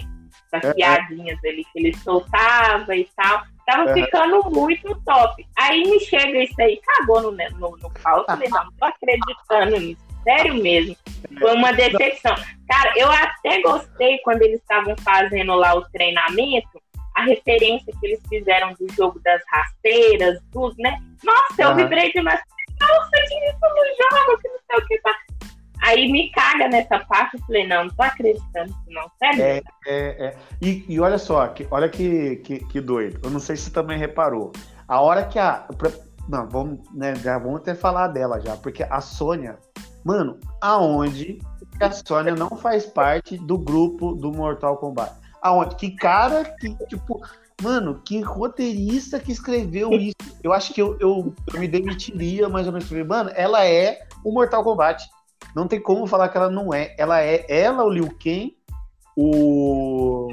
Das 0.50 0.64
é, 0.64 0.74
piadinhas 0.74 1.38
é. 1.44 1.48
ali 1.48 1.64
que 1.64 1.78
ele 1.78 1.96
soltava 1.96 2.94
e 2.94 3.08
tal. 3.16 3.42
Tava 3.66 3.90
uhum. 3.90 3.94
ficando 3.94 4.50
muito 4.50 4.94
top. 5.04 5.46
Aí 5.58 5.82
me 5.82 6.00
chega 6.00 6.42
isso 6.42 6.60
aí, 6.60 6.80
cagou 6.84 7.22
no, 7.22 7.30
no, 7.30 7.38
no 7.58 7.76
não, 7.76 7.78
não 7.78 8.72
tô 8.78 8.84
acreditando 8.84 9.78
nisso. 9.78 10.11
Sério 10.24 10.54
mesmo. 10.62 10.96
Foi 11.38 11.54
uma 11.54 11.72
decepção. 11.72 12.34
Cara, 12.68 12.92
eu 12.96 13.10
até 13.10 13.60
gostei 13.62 14.18
quando 14.18 14.42
eles 14.42 14.60
estavam 14.60 14.94
fazendo 15.04 15.54
lá 15.54 15.74
o 15.74 15.82
treinamento, 15.90 16.80
a 17.14 17.24
referência 17.24 17.92
que 18.00 18.06
eles 18.06 18.20
fizeram 18.28 18.74
do 18.74 18.90
jogo 18.94 19.20
das 19.20 19.42
rasteiras, 19.48 20.38
tudo, 20.52 20.74
né? 20.78 20.98
Nossa, 21.22 21.62
eu 21.62 21.68
uhum. 21.70 21.76
vibrei 21.76 22.12
demais. 22.12 22.40
Nossa, 22.80 23.10
que 23.10 23.34
isso 23.34 23.58
no 23.60 24.26
jogo, 24.26 24.40
que 24.40 24.48
não 24.48 24.58
sei 24.70 24.78
o 24.78 24.86
que 24.86 24.98
tá. 25.00 25.14
Aí 25.82 26.10
me 26.10 26.30
caga 26.30 26.68
nessa 26.68 27.00
parte, 27.00 27.36
eu 27.36 27.40
falei, 27.44 27.66
não, 27.66 27.84
não 27.84 27.94
tô 27.94 28.02
acreditando 28.02 28.72
não, 28.88 29.02
sério? 29.18 29.42
É, 29.42 29.62
é, 29.86 30.26
é. 30.26 30.36
E, 30.60 30.84
e 30.88 31.00
olha 31.00 31.18
só, 31.18 31.46
que, 31.48 31.66
olha 31.70 31.88
que, 31.88 32.36
que, 32.36 32.64
que, 32.66 32.80
doido. 32.80 33.20
Eu 33.22 33.30
não 33.30 33.40
sei 33.40 33.56
se 33.56 33.64
você 33.64 33.72
também 33.72 33.98
reparou. 33.98 34.52
A 34.86 35.00
hora 35.00 35.24
que 35.24 35.38
a. 35.40 35.66
Não, 36.28 36.48
vamos, 36.48 36.88
né, 36.94 37.16
já 37.16 37.36
vamos 37.36 37.62
até 37.62 37.74
falar 37.74 38.06
dela 38.08 38.40
já, 38.40 38.56
porque 38.56 38.84
a 38.84 39.00
Sônia, 39.00 39.58
mano, 40.04 40.38
aonde 40.60 41.38
a 41.80 41.90
Sônia 41.90 42.34
não 42.34 42.50
faz 42.50 42.86
parte 42.86 43.36
do 43.36 43.58
grupo 43.58 44.14
do 44.14 44.32
Mortal 44.32 44.76
Kombat? 44.76 45.12
Aonde? 45.40 45.76
Que 45.76 45.90
cara 45.90 46.44
que, 46.44 46.74
tipo, 46.86 47.20
mano, 47.60 48.00
que 48.04 48.20
roteirista 48.20 49.18
que 49.18 49.32
escreveu 49.32 49.92
isso? 49.98 50.16
eu 50.42 50.52
acho 50.52 50.74
que 50.74 50.82
eu, 50.82 50.96
eu, 50.98 51.34
eu 51.52 51.60
me 51.60 51.68
demitiria, 51.68 52.48
mas 52.48 52.66
eu 52.66 52.80
falei, 52.80 53.04
mano, 53.04 53.30
ela 53.34 53.64
é 53.64 54.00
o 54.24 54.32
Mortal 54.32 54.64
Kombat. 54.64 55.08
Não 55.54 55.68
tem 55.68 55.80
como 55.80 56.06
falar 56.06 56.28
que 56.28 56.36
ela 56.36 56.50
não 56.50 56.72
é. 56.72 56.94
Ela 56.98 57.22
é 57.22 57.44
ela, 57.48 57.84
o 57.84 57.90
Liu 57.90 58.08
Kang, 58.08 58.56
o. 59.16 60.28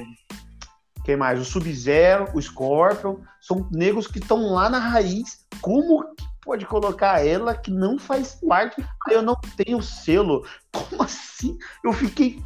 Quem 1.04 1.16
mais? 1.16 1.40
O 1.40 1.46
Sub-Zero, 1.46 2.30
o 2.34 2.42
Scorpion. 2.42 3.18
São 3.42 3.68
negros 3.72 4.08
que 4.08 4.20
estão 4.20 4.54
lá 4.54 4.70
na 4.70 4.80
raiz. 4.80 5.46
Como 5.62 6.04
que 6.16 6.29
pode 6.50 6.66
colocar 6.66 7.24
ela 7.24 7.56
que 7.56 7.70
não 7.70 8.00
faz 8.00 8.40
parte? 8.48 8.84
Eu 9.08 9.22
não 9.22 9.36
tenho 9.56 9.84
selo. 9.84 10.44
Como 10.72 11.04
assim? 11.04 11.56
Eu 11.84 11.94
fiquei 11.94 12.42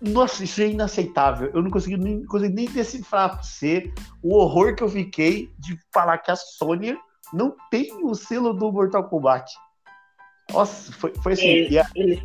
nossa, 0.00 0.42
isso 0.42 0.62
é 0.62 0.68
inaceitável. 0.68 1.50
Eu 1.52 1.60
não 1.60 1.70
consegui 1.70 1.98
nem, 1.98 2.24
consegui 2.24 2.54
nem 2.54 2.70
decifrar 2.70 3.34
pra 3.34 3.42
você 3.42 3.92
o 4.22 4.34
horror 4.34 4.74
que 4.74 4.82
eu 4.82 4.88
fiquei 4.88 5.50
de 5.58 5.78
falar 5.92 6.16
que 6.16 6.30
a 6.30 6.36
Sônia 6.36 6.98
não 7.34 7.54
tem 7.70 7.92
o 8.02 8.14
selo 8.14 8.54
do 8.54 8.72
Mortal 8.72 9.04
Kombat. 9.04 9.52
Nossa, 10.50 10.90
foi, 10.92 11.12
foi 11.22 11.34
assim. 11.34 11.48
Eles, 11.48 11.72
e, 11.72 11.78
a, 11.78 11.86
eles 11.94 12.22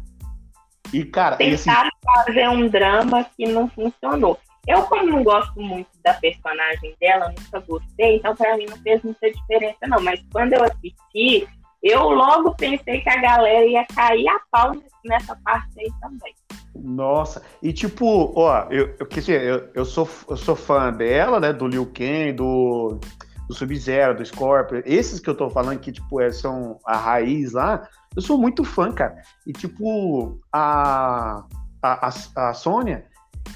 e, 0.93 1.03
cara, 1.03 1.35
tentaram 1.35 1.89
assim, 1.89 2.25
fazer 2.25 2.47
um 2.47 2.69
drama 2.69 3.25
que 3.35 3.45
não 3.45 3.67
funcionou. 3.67 4.39
Eu, 4.67 4.83
como 4.83 5.05
não 5.05 5.23
gosto 5.23 5.59
muito 5.61 5.89
da 6.03 6.13
personagem 6.15 6.95
dela, 6.99 7.31
nunca 7.37 7.59
gostei, 7.67 8.17
então 8.17 8.35
pra 8.35 8.57
mim 8.57 8.65
não 8.67 8.77
fez 8.77 9.01
muita 9.03 9.31
diferença, 9.31 9.77
não. 9.87 10.01
Mas 10.01 10.19
quando 10.31 10.53
eu 10.53 10.63
assisti, 10.63 11.47
eu 11.83 12.09
logo 12.09 12.55
pensei 12.55 13.01
que 13.01 13.09
a 13.09 13.21
galera 13.21 13.65
ia 13.65 13.85
cair 13.85 14.27
a 14.27 14.39
pau 14.51 14.71
nessa 15.03 15.35
parte 15.43 15.79
aí 15.79 15.91
também. 16.01 16.33
Nossa, 16.75 17.43
e 17.61 17.71
tipo, 17.71 18.33
ó, 18.35 18.67
eu, 18.69 18.95
eu, 18.99 19.07
eu, 19.27 19.69
eu, 19.73 19.85
sou, 19.85 20.09
eu 20.29 20.35
sou 20.35 20.55
fã 20.55 20.91
dela, 20.91 21.39
né? 21.39 21.53
Do 21.53 21.67
Liu 21.67 21.85
Kang, 21.85 22.33
do, 22.33 22.99
do 23.47 23.53
Sub-Zero, 23.53 24.17
do 24.17 24.25
Scorpion. 24.25 24.81
Esses 24.85 25.19
que 25.19 25.29
eu 25.29 25.35
tô 25.35 25.49
falando 25.49 25.79
que, 25.79 25.91
tipo, 25.91 26.19
é, 26.19 26.31
são 26.31 26.79
a 26.85 26.97
raiz 26.97 27.53
lá, 27.53 27.87
eu 28.15 28.21
sou 28.21 28.37
muito 28.37 28.63
fã, 28.63 28.91
cara. 28.91 29.15
E, 29.47 29.53
tipo, 29.53 30.39
a, 30.51 31.43
a, 31.81 32.09
a, 32.09 32.49
a 32.49 32.53
Sônia, 32.53 33.05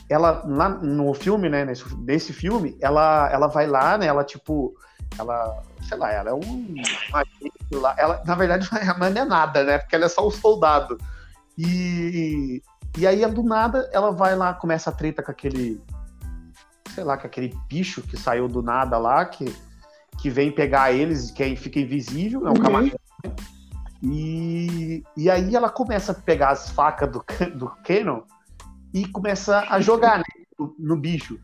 ela, 0.09 0.43
lá 0.45 0.69
no 0.69 1.13
filme, 1.13 1.47
né? 1.49 1.63
Nesse, 1.65 1.95
nesse 1.97 2.33
filme, 2.33 2.77
ela, 2.81 3.29
ela 3.31 3.47
vai 3.47 3.67
lá, 3.67 3.97
né? 3.97 4.07
Ela, 4.07 4.23
tipo, 4.23 4.75
ela, 5.17 5.63
sei 5.87 5.97
lá, 5.97 6.11
ela 6.11 6.31
é 6.31 6.33
um. 6.33 6.75
Uma, 7.71 7.93
ela, 7.97 8.23
na 8.25 8.35
verdade, 8.35 8.67
ela 8.81 8.97
não 8.97 9.21
é 9.21 9.25
nada, 9.25 9.63
né? 9.63 9.77
Porque 9.77 9.95
ela 9.95 10.05
é 10.05 10.09
só 10.09 10.27
um 10.27 10.31
soldado. 10.31 10.97
E, 11.57 12.61
e 12.97 13.05
aí, 13.05 13.25
do 13.27 13.43
nada, 13.43 13.89
ela 13.93 14.11
vai 14.11 14.35
lá, 14.35 14.53
começa 14.53 14.89
a 14.89 14.93
treta 14.93 15.21
com 15.21 15.31
aquele. 15.31 15.81
Sei 16.93 17.03
lá, 17.03 17.17
com 17.17 17.27
aquele 17.27 17.55
bicho 17.67 18.01
que 18.01 18.17
saiu 18.17 18.47
do 18.47 18.63
nada 18.63 18.97
lá, 18.97 19.23
que, 19.25 19.55
que 20.19 20.29
vem 20.29 20.51
pegar 20.51 20.91
eles, 20.91 21.29
que 21.29 21.43
aí 21.43 21.55
fica 21.55 21.79
invisível, 21.79 22.47
é 22.47 22.49
um 22.49 22.53
uhum. 22.53 22.61
camaleão. 22.61 22.99
E, 24.01 25.03
e 25.15 25.29
aí 25.29 25.55
ela 25.55 25.69
começa 25.69 26.13
a 26.13 26.15
pegar 26.15 26.49
as 26.49 26.71
facas 26.71 27.11
do, 27.11 27.23
do 27.55 27.67
Canon 27.83 28.21
e 28.93 29.07
começa 29.07 29.65
a 29.69 29.79
jogar 29.79 30.19
né, 30.19 30.23
no, 30.57 30.75
no, 30.77 30.97
bicho. 30.97 31.39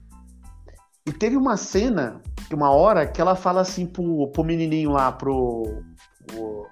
E 1.05 1.11
teve 1.11 1.37
uma 1.37 1.57
cena, 1.57 2.21
uma 2.51 2.71
hora, 2.71 3.05
que 3.05 3.21
ela 3.21 3.35
fala 3.35 3.61
assim 3.61 3.85
pro, 3.85 4.27
pro 4.31 4.43
menininho 4.43 4.91
lá, 4.91 5.11
pro. 5.11 5.83
O, 6.33 6.67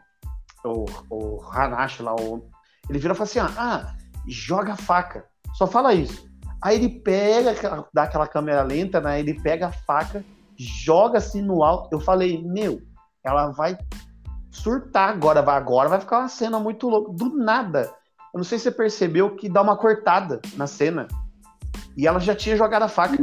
o, 0.65 0.85
o 1.09 1.43
Hanashi 1.51 2.01
lá, 2.01 2.15
o, 2.15 2.49
ele 2.89 2.99
vira 2.99 3.13
e 3.13 3.17
fala 3.17 3.29
assim: 3.29 3.39
ah, 3.39 3.95
joga 4.27 4.73
a 4.73 4.77
faca. 4.77 5.25
Só 5.53 5.67
fala 5.67 5.93
isso. 5.93 6.27
Aí 6.61 6.77
ele 6.77 6.89
pega, 6.89 7.85
dá 7.93 8.03
aquela 8.03 8.27
câmera 8.27 8.63
lenta, 8.63 9.01
né? 9.01 9.19
Ele 9.19 9.39
pega 9.41 9.67
a 9.67 9.71
faca, 9.71 10.23
joga 10.57 11.17
assim 11.17 11.41
no 11.41 11.63
alto. 11.63 11.89
Eu 11.91 11.99
falei, 11.99 12.41
meu, 12.41 12.81
ela 13.23 13.51
vai 13.51 13.77
surtar 14.49 15.09
agora, 15.09 15.41
vai 15.41 15.57
agora, 15.57 15.89
vai 15.89 15.99
ficar 15.99 16.19
uma 16.19 16.29
cena 16.29 16.59
muito 16.59 16.87
louca. 16.87 17.11
Do 17.11 17.35
nada. 17.37 17.93
Eu 18.33 18.37
não 18.37 18.43
sei 18.43 18.57
se 18.57 18.65
você 18.65 18.71
percebeu 18.71 19.35
que 19.35 19.47
dá 19.47 19.61
uma 19.61 19.77
cortada 19.77 20.41
na 20.55 20.65
cena. 20.65 21.07
E 21.95 22.07
ela 22.07 22.19
já 22.19 22.35
tinha 22.35 22.55
jogado 22.55 22.83
a 22.83 22.87
faca. 22.87 23.17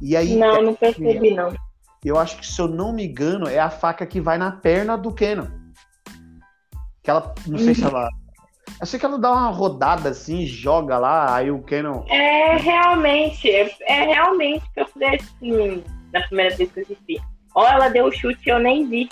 E 0.00 0.16
aí. 0.16 0.36
Não, 0.36 0.62
não 0.62 0.74
percebi, 0.74 1.34
não. 1.34 1.54
Eu 2.04 2.18
acho 2.18 2.38
que, 2.38 2.46
se 2.46 2.60
eu 2.60 2.66
não 2.66 2.92
me 2.92 3.06
engano, 3.06 3.48
é 3.48 3.58
a 3.58 3.70
faca 3.70 4.06
que 4.06 4.20
vai 4.20 4.38
na 4.38 4.50
perna 4.52 4.96
do 4.96 5.12
Kenan. 5.12 5.52
Que 7.02 7.10
ela. 7.10 7.34
Não 7.46 7.58
sei 7.58 7.74
se 7.74 7.84
ela 7.84 8.08
eu 8.80 8.86
sei 8.86 8.98
que 8.98 9.06
ela 9.06 9.16
dá 9.16 9.30
uma 9.30 9.50
rodada 9.50 10.08
assim, 10.08 10.44
joga 10.44 10.98
lá, 10.98 11.36
aí 11.36 11.52
o 11.52 11.62
Canon. 11.62 12.04
É 12.08 12.56
realmente, 12.56 13.48
é, 13.48 13.70
é 13.82 14.04
realmente 14.06 14.64
que 14.74 14.80
eu 14.80 14.88
falei 14.88 15.20
assim, 15.20 15.84
na 16.12 16.20
primeira 16.22 16.56
vez 16.56 16.72
que 16.72 16.80
eu 16.80 16.82
assisti. 16.82 17.20
Ó, 17.54 17.64
ela 17.64 17.88
deu 17.88 18.06
o 18.06 18.12
chute 18.12 18.40
e 18.44 18.50
eu 18.50 18.58
nem 18.58 18.88
vi. 18.88 19.08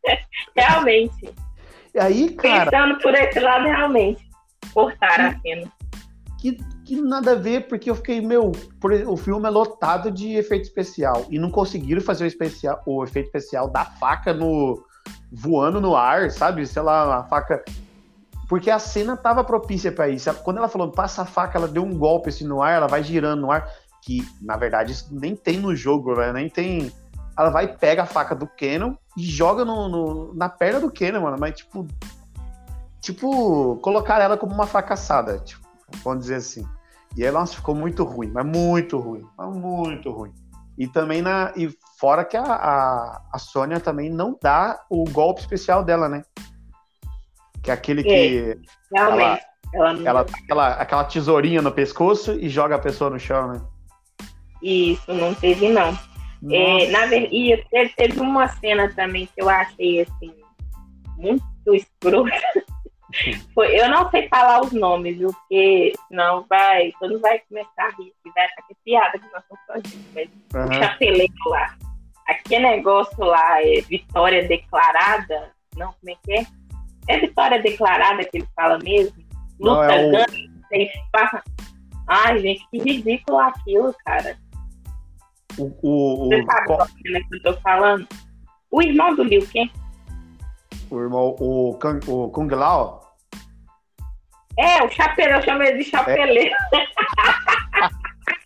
realmente. 0.56 1.28
E 1.94 2.00
aí, 2.00 2.30
cara. 2.30 2.70
Pensando 2.70 2.98
por 3.00 3.14
esse 3.14 3.40
lado, 3.40 3.64
realmente. 3.64 4.28
Cortaram 4.72 5.26
a 5.26 5.40
cena. 5.40 5.72
Que, 6.40 6.58
que 6.84 7.00
nada 7.00 7.32
a 7.32 7.36
ver, 7.36 7.68
porque 7.68 7.90
eu 7.90 7.94
fiquei, 7.94 8.20
meu, 8.20 8.52
o 9.06 9.16
filme 9.16 9.46
é 9.46 9.50
lotado 9.50 10.10
de 10.10 10.34
efeito 10.34 10.64
especial. 10.64 11.26
E 11.30 11.38
não 11.38 11.50
conseguiram 11.50 12.00
fazer 12.00 12.24
o, 12.24 12.26
especial, 12.26 12.80
o 12.86 13.04
efeito 13.04 13.26
especial 13.26 13.68
da 13.68 13.84
faca 13.84 14.32
no 14.32 14.82
voando 15.30 15.80
no 15.80 15.96
ar, 15.96 16.30
sabe? 16.30 16.66
Sei 16.66 16.82
lá, 16.82 17.18
a 17.18 17.24
faca 17.24 17.62
porque 18.52 18.70
a 18.70 18.78
cena 18.78 19.16
tava 19.16 19.42
propícia 19.42 19.90
para 19.90 20.10
isso. 20.10 20.30
Quando 20.42 20.58
ela 20.58 20.68
falou 20.68 20.90
passa 20.90 21.22
a 21.22 21.24
faca, 21.24 21.56
ela 21.56 21.66
deu 21.66 21.82
um 21.82 21.96
golpe 21.96 22.28
assim 22.28 22.44
no 22.44 22.60
ar, 22.60 22.74
ela 22.74 22.86
vai 22.86 23.02
girando 23.02 23.40
no 23.40 23.50
ar, 23.50 23.66
que 24.02 24.28
na 24.42 24.58
verdade 24.58 24.92
isso 24.92 25.08
nem 25.10 25.34
tem 25.34 25.58
no 25.58 25.74
jogo, 25.74 26.14
né? 26.14 26.34
nem 26.34 26.50
tem. 26.50 26.92
Ela 27.38 27.50
vai 27.50 27.66
pega 27.66 28.02
a 28.02 28.06
faca 28.06 28.34
do 28.34 28.46
Canon 28.46 28.94
e 29.16 29.24
joga 29.24 29.64
no, 29.64 29.88
no, 29.88 30.34
na 30.34 30.48
perna 30.48 30.80
do 30.80 30.92
Canon, 30.92 31.20
mano. 31.20 31.36
Mas 31.38 31.56
tipo, 31.56 31.86
tipo 33.00 33.76
colocar 33.76 34.20
ela 34.20 34.36
como 34.36 34.54
uma 34.54 34.66
fracassada, 34.66 35.38
tipo, 35.38 35.62
vamos 36.04 36.20
dizer 36.20 36.36
assim. 36.36 36.66
E 37.16 37.24
aí, 37.24 37.30
nossa, 37.30 37.56
ficou 37.56 37.74
muito 37.74 38.04
ruim, 38.04 38.30
mas 38.32 38.44
muito 38.44 38.98
ruim, 38.98 39.26
mas 39.36 39.54
muito 39.54 40.10
ruim. 40.10 40.32
E 40.78 40.86
também 40.86 41.20
na 41.20 41.52
e 41.54 41.70
fora 41.98 42.24
que 42.24 42.36
a, 42.36 42.42
a, 42.42 43.22
a 43.32 43.38
Sônia 43.38 43.78
também 43.78 44.10
não 44.10 44.38
dá 44.40 44.80
o 44.88 45.04
golpe 45.04 45.40
especial 45.40 45.84
dela, 45.84 46.08
né? 46.08 46.24
Que 47.62 47.70
é 47.70 47.74
aquele 47.74 48.02
que. 48.02 48.58
Realmente. 48.92 49.42
Ela, 49.74 49.90
ela, 49.90 50.08
ela 50.08 50.20
aquela, 50.20 50.68
aquela 50.74 51.04
tesourinha 51.04 51.62
no 51.62 51.72
pescoço 51.72 52.32
e 52.32 52.48
joga 52.48 52.76
a 52.76 52.78
pessoa 52.78 53.10
no 53.10 53.18
chão, 53.18 53.52
né? 53.52 53.60
Isso, 54.62 55.12
não 55.12 55.34
teve, 55.34 55.68
não. 55.68 55.96
É, 56.50 56.90
na 56.90 57.06
E 57.06 57.56
teve, 57.96 58.20
uma 58.20 58.48
cena 58.48 58.92
também 58.94 59.26
que 59.26 59.40
eu 59.40 59.48
achei 59.48 60.00
assim, 60.00 60.34
muito 61.16 61.44
escrota. 61.72 62.30
Foi, 63.54 63.78
eu 63.78 63.90
não 63.90 64.10
sei 64.10 64.26
falar 64.28 64.62
os 64.62 64.72
nomes, 64.72 65.18
viu? 65.18 65.28
Porque 65.32 65.92
senão 66.08 66.46
vai, 66.48 66.92
todo 66.98 67.20
vai 67.20 67.40
começar 67.40 67.84
a 67.84 67.90
rir, 67.90 68.12
vai 68.34 68.44
achar 68.46 68.62
que 68.66 68.72
é 68.72 68.76
piada 68.84 69.18
que 69.18 69.26
nós 69.32 69.42
estamos 69.42 69.66
fazendo. 69.66 70.04
Mas 70.14 70.28
uhum. 70.54 70.70
o 70.70 70.72
chapeleiro 70.72 71.34
lá, 71.46 71.76
aquele 72.26 72.70
negócio 72.70 73.24
lá, 73.24 73.62
é 73.62 73.82
vitória 73.82 74.48
declarada, 74.48 75.52
não, 75.76 75.92
como 75.92 76.10
é 76.10 76.16
que 76.24 76.32
é? 76.32 76.46
É 77.08 77.18
vitória 77.18 77.60
declarada 77.60 78.24
que 78.24 78.38
ele 78.38 78.48
fala 78.56 78.78
mesmo? 78.78 79.22
Luta, 79.60 79.92
é 79.92 80.06
o... 80.06 80.10
ganha, 80.10 80.50
tem 80.70 80.86
espaço. 80.86 81.42
Ai, 82.08 82.38
gente, 82.38 82.66
que 82.70 82.78
ridículo 82.78 83.38
aquilo, 83.38 83.94
cara. 84.04 84.36
O, 85.58 85.72
o, 85.82 86.28
Você 86.28 86.44
sabe 86.44 86.66
qual 86.66 86.86
cena 86.86 87.20
que 87.20 87.36
eu 87.36 87.42
tô 87.42 87.54
falando? 87.60 88.06
O 88.70 88.82
irmão 88.82 89.14
do 89.14 89.22
Liu 89.22 89.46
Kang. 89.52 89.70
O 90.90 91.00
irmão, 91.00 91.36
o, 91.38 91.78
Kung, 91.80 92.00
o 92.06 92.28
Kung 92.30 92.48
Lao? 92.54 93.02
É, 94.58 94.82
o 94.82 94.90
chapeleiro, 94.90 95.38
eu 95.38 95.42
chamo 95.42 95.62
ele 95.62 95.78
de 95.78 95.84
chapeleiro. 95.84 96.54
É. 96.74 96.86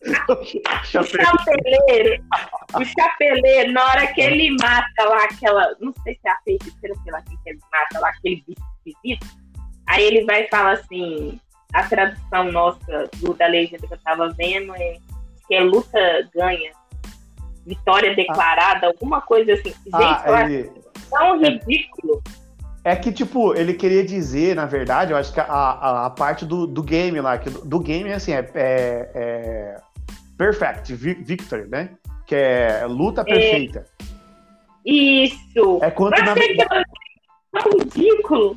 chapeleiro. 0.85 2.25
O 2.75 2.85
chapeleiro, 2.85 3.73
na 3.73 3.85
hora 3.85 4.07
que 4.09 4.21
ele 4.21 4.51
mata 4.61 5.05
lá 5.05 5.25
aquela. 5.25 5.77
Não 5.81 5.93
sei 6.03 6.15
se 6.15 6.29
é 6.29 6.31
a 6.31 6.39
feiticeira, 6.45 6.95
sei 7.03 7.13
lá 7.13 7.23
quem 7.23 7.37
que 7.39 7.51
ele 7.51 7.59
mata 7.73 7.99
lá, 8.01 8.11
aquele 8.11 8.45
bicho 8.47 8.63
esquisito. 8.87 9.27
Aí 9.89 10.05
ele 10.05 10.25
vai 10.25 10.45
e 10.45 10.49
fala 10.49 10.73
assim: 10.73 11.41
a 11.73 11.83
tradução 11.85 12.53
nossa 12.53 13.11
do, 13.17 13.35
da 13.35 13.47
legenda 13.47 13.87
que 13.87 13.95
eu 13.95 13.99
tava 13.99 14.29
vendo 14.31 14.75
é 14.77 14.99
que 15.49 15.55
é 15.55 15.61
luta 15.61 16.29
ganha, 16.35 16.73
vitória 17.67 18.15
declarada, 18.15 18.87
ah. 18.87 18.91
alguma 18.91 19.21
coisa 19.21 19.53
assim. 19.53 19.71
Gente, 19.71 19.93
ah, 19.93 20.45
ele... 20.45 20.71
tão 21.11 21.41
ridículo. 21.41 22.23
É 22.85 22.95
que, 22.95 23.11
tipo, 23.11 23.53
ele 23.55 23.75
queria 23.75 24.05
dizer, 24.05 24.55
na 24.55 24.65
verdade, 24.65 25.11
eu 25.11 25.17
acho 25.17 25.33
que 25.33 25.41
a, 25.41 25.45
a, 25.45 26.07
a 26.07 26.11
parte 26.11 26.45
do, 26.45 26.69
do 26.69 26.83
game 26.83 27.21
lá, 27.21 27.37
que 27.37 27.51
do, 27.51 27.65
do 27.65 27.81
game, 27.81 28.13
assim, 28.13 28.33
é, 28.33 28.49
é, 28.55 29.11
é 29.15 29.77
Perfect 30.39 30.95
Victory, 30.95 31.67
né? 31.69 31.91
Que 32.25 32.37
é 32.37 32.87
luta 32.87 33.23
é. 33.23 33.25
perfeita. 33.25 33.87
É. 34.01 34.07
Isso! 34.89 35.81
É 35.83 35.91
quanto 35.91 36.23
na 36.23 36.33
verdade... 36.33 36.85
É 37.57 37.61
ridículo! 37.77 38.57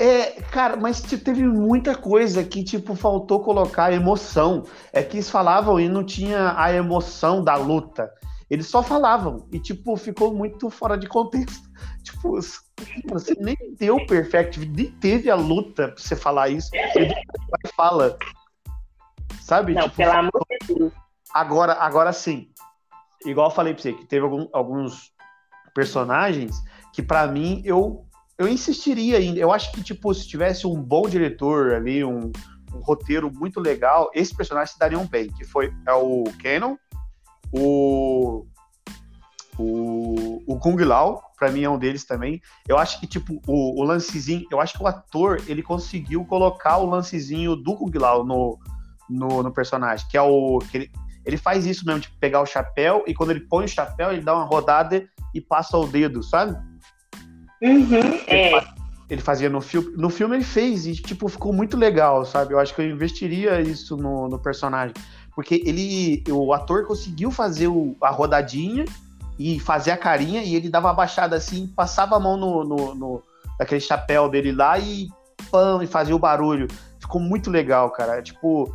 É, 0.00 0.40
cara, 0.42 0.76
mas 0.76 1.00
teve 1.00 1.42
muita 1.42 1.94
coisa 1.94 2.44
que, 2.44 2.62
tipo, 2.62 2.94
faltou 2.94 3.42
colocar 3.42 3.92
emoção. 3.92 4.62
É 4.92 5.02
que 5.02 5.16
eles 5.16 5.28
falavam 5.28 5.80
e 5.80 5.88
não 5.88 6.04
tinha 6.04 6.54
a 6.56 6.72
emoção 6.72 7.42
da 7.42 7.56
luta. 7.56 8.08
eles 8.48 8.68
só 8.68 8.82
falavam. 8.82 9.48
E, 9.52 9.58
tipo, 9.58 9.96
ficou 9.96 10.32
muito 10.32 10.70
fora 10.70 10.96
de 10.96 11.06
contexto. 11.06 11.68
Tipo, 12.02 12.40
você 13.10 13.34
nem 13.38 13.56
deu 13.78 14.06
perfect, 14.06 14.58
nem 14.60 14.90
teve 14.92 15.30
a 15.30 15.34
luta 15.34 15.88
pra 15.88 16.02
você 16.02 16.16
falar 16.16 16.48
isso. 16.48 16.70
Ele 16.94 17.14
fala. 17.76 18.16
Sabe? 19.42 19.74
Não, 19.74 19.82
tipo, 19.82 19.96
pelo 19.96 20.12
amor 20.12 20.46
de 20.48 20.74
Deus. 20.74 20.92
Agora, 21.34 21.74
agora 21.74 22.12
sim. 22.12 22.48
Igual 23.26 23.48
eu 23.48 23.54
falei 23.54 23.74
pra 23.74 23.82
você, 23.82 23.92
que 23.92 24.06
teve 24.06 24.24
algum, 24.24 24.48
alguns 24.54 25.12
personagens 25.74 26.56
que, 26.94 27.02
para 27.02 27.26
mim, 27.26 27.60
eu, 27.64 28.07
eu 28.38 28.46
insistiria 28.46 29.18
ainda. 29.18 29.40
Eu 29.40 29.52
acho 29.52 29.72
que, 29.72 29.82
tipo, 29.82 30.14
se 30.14 30.26
tivesse 30.26 30.66
um 30.66 30.80
bom 30.80 31.08
diretor 31.08 31.72
ali, 31.72 32.04
um, 32.04 32.30
um 32.72 32.78
roteiro 32.80 33.30
muito 33.32 33.58
legal, 33.58 34.10
esses 34.14 34.32
personagens 34.32 34.70
se 34.70 34.78
dariam 34.78 35.04
bem. 35.04 35.28
Que 35.28 35.44
foi 35.44 35.74
é 35.86 35.92
o 35.92 36.22
Canon, 36.40 36.76
o, 37.52 38.46
o, 39.58 40.42
o 40.46 40.58
Kung 40.60 40.80
Lao, 40.84 41.20
pra 41.36 41.50
mim 41.50 41.64
é 41.64 41.70
um 41.70 41.78
deles 41.78 42.04
também. 42.04 42.40
Eu 42.68 42.78
acho 42.78 43.00
que, 43.00 43.08
tipo, 43.08 43.42
o, 43.44 43.82
o 43.82 43.84
lancezinho, 43.84 44.46
eu 44.52 44.60
acho 44.60 44.74
que 44.78 44.82
o 44.82 44.86
ator, 44.86 45.42
ele 45.48 45.62
conseguiu 45.62 46.24
colocar 46.24 46.78
o 46.78 46.88
lancezinho 46.88 47.56
do 47.56 47.74
Kung 47.74 47.98
Lao 47.98 48.24
no, 48.24 48.56
no, 49.10 49.42
no 49.42 49.52
personagem, 49.52 50.06
que 50.08 50.16
é 50.16 50.22
o. 50.22 50.60
Que 50.70 50.76
ele, 50.76 50.92
ele 51.24 51.36
faz 51.36 51.66
isso 51.66 51.84
mesmo, 51.84 52.00
de 52.00 52.10
pegar 52.20 52.40
o 52.40 52.46
chapéu 52.46 53.02
e 53.06 53.12
quando 53.12 53.30
ele 53.30 53.40
põe 53.40 53.64
o 53.64 53.68
chapéu, 53.68 54.12
ele 54.12 54.22
dá 54.22 54.34
uma 54.34 54.44
rodada 54.44 55.06
e 55.34 55.40
passa 55.40 55.76
o 55.76 55.86
dedo, 55.86 56.22
sabe? 56.22 56.56
Uhum, 57.62 58.20
é. 58.26 58.64
Ele, 59.10 59.20
fazia 59.20 59.48
no 59.48 59.60
filme. 59.60 59.92
No 59.96 60.10
filme 60.10 60.36
ele 60.36 60.44
fez 60.44 60.86
e, 60.86 60.94
tipo, 60.94 61.28
ficou 61.28 61.52
muito 61.52 61.76
legal, 61.76 62.24
sabe? 62.24 62.54
Eu 62.54 62.58
acho 62.58 62.74
que 62.74 62.80
eu 62.80 62.90
investiria 62.90 63.60
isso 63.60 63.96
no, 63.96 64.28
no 64.28 64.38
personagem. 64.38 64.94
Porque 65.34 65.62
ele. 65.64 66.22
O 66.30 66.52
ator 66.52 66.86
conseguiu 66.86 67.30
fazer 67.30 67.68
o, 67.68 67.96
a 68.02 68.10
rodadinha 68.10 68.84
e 69.38 69.58
fazer 69.60 69.92
a 69.92 69.96
carinha 69.96 70.42
e 70.42 70.54
ele 70.54 70.68
dava 70.68 70.90
a 70.90 70.94
baixada 70.94 71.36
assim, 71.36 71.68
passava 71.68 72.16
a 72.16 72.20
mão 72.20 72.36
no, 72.36 72.64
no, 72.64 72.94
no 72.94 73.22
daquele 73.58 73.80
chapéu 73.80 74.28
dele 74.28 74.52
lá 74.52 74.78
e 74.78 75.08
pam, 75.50 75.82
e 75.82 75.86
fazia 75.86 76.14
o 76.14 76.18
barulho. 76.18 76.68
Ficou 77.00 77.20
muito 77.20 77.50
legal, 77.50 77.90
cara. 77.90 78.20
Tipo, 78.22 78.74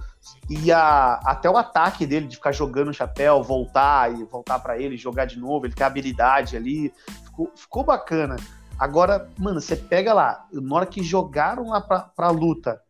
e 0.49 0.71
a, 0.71 1.19
até 1.25 1.49
o 1.49 1.57
ataque 1.57 2.05
dele 2.05 2.27
de 2.27 2.35
ficar 2.35 2.51
jogando 2.51 2.89
o 2.89 2.93
chapéu, 2.93 3.43
voltar 3.43 4.11
e 4.11 4.23
voltar 4.23 4.59
para 4.59 4.77
ele, 4.77 4.97
jogar 4.97 5.25
de 5.25 5.39
novo, 5.39 5.65
ele 5.65 5.73
tem 5.73 5.85
habilidade 5.85 6.55
ali. 6.55 6.93
Ficou, 7.25 7.51
ficou 7.55 7.83
bacana. 7.83 8.35
Agora, 8.83 9.29
mano, 9.39 9.61
você 9.61 9.77
pega 9.77 10.13
lá, 10.13 10.45
na 10.51 10.75
hora 10.75 10.85
que 10.85 11.01
jogaram 11.01 11.69
lá 11.69 11.79
pra, 11.79 12.01
pra 12.01 12.29
luta, 12.31 12.81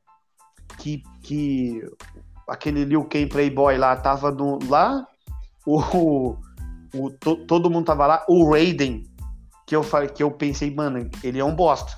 que, 0.80 1.04
que 1.22 1.88
aquele 2.48 2.84
Liu 2.84 3.06
Kang 3.06 3.28
Playboy 3.28 3.78
lá 3.78 3.96
tava 3.96 4.32
no, 4.32 4.58
lá, 4.68 5.08
o, 5.68 6.36
o, 6.96 7.12
to, 7.12 7.36
todo 7.46 7.70
mundo 7.70 7.86
tava 7.86 8.08
lá, 8.08 8.26
o 8.28 8.50
Raiden, 8.50 9.04
que 9.68 9.76
eu, 9.76 9.84
falei, 9.84 10.10
que 10.10 10.24
eu 10.24 10.32
pensei, 10.32 10.74
mano, 10.74 11.08
ele 11.24 11.38
é 11.38 11.46
um 11.46 11.56
bosta. 11.56 11.96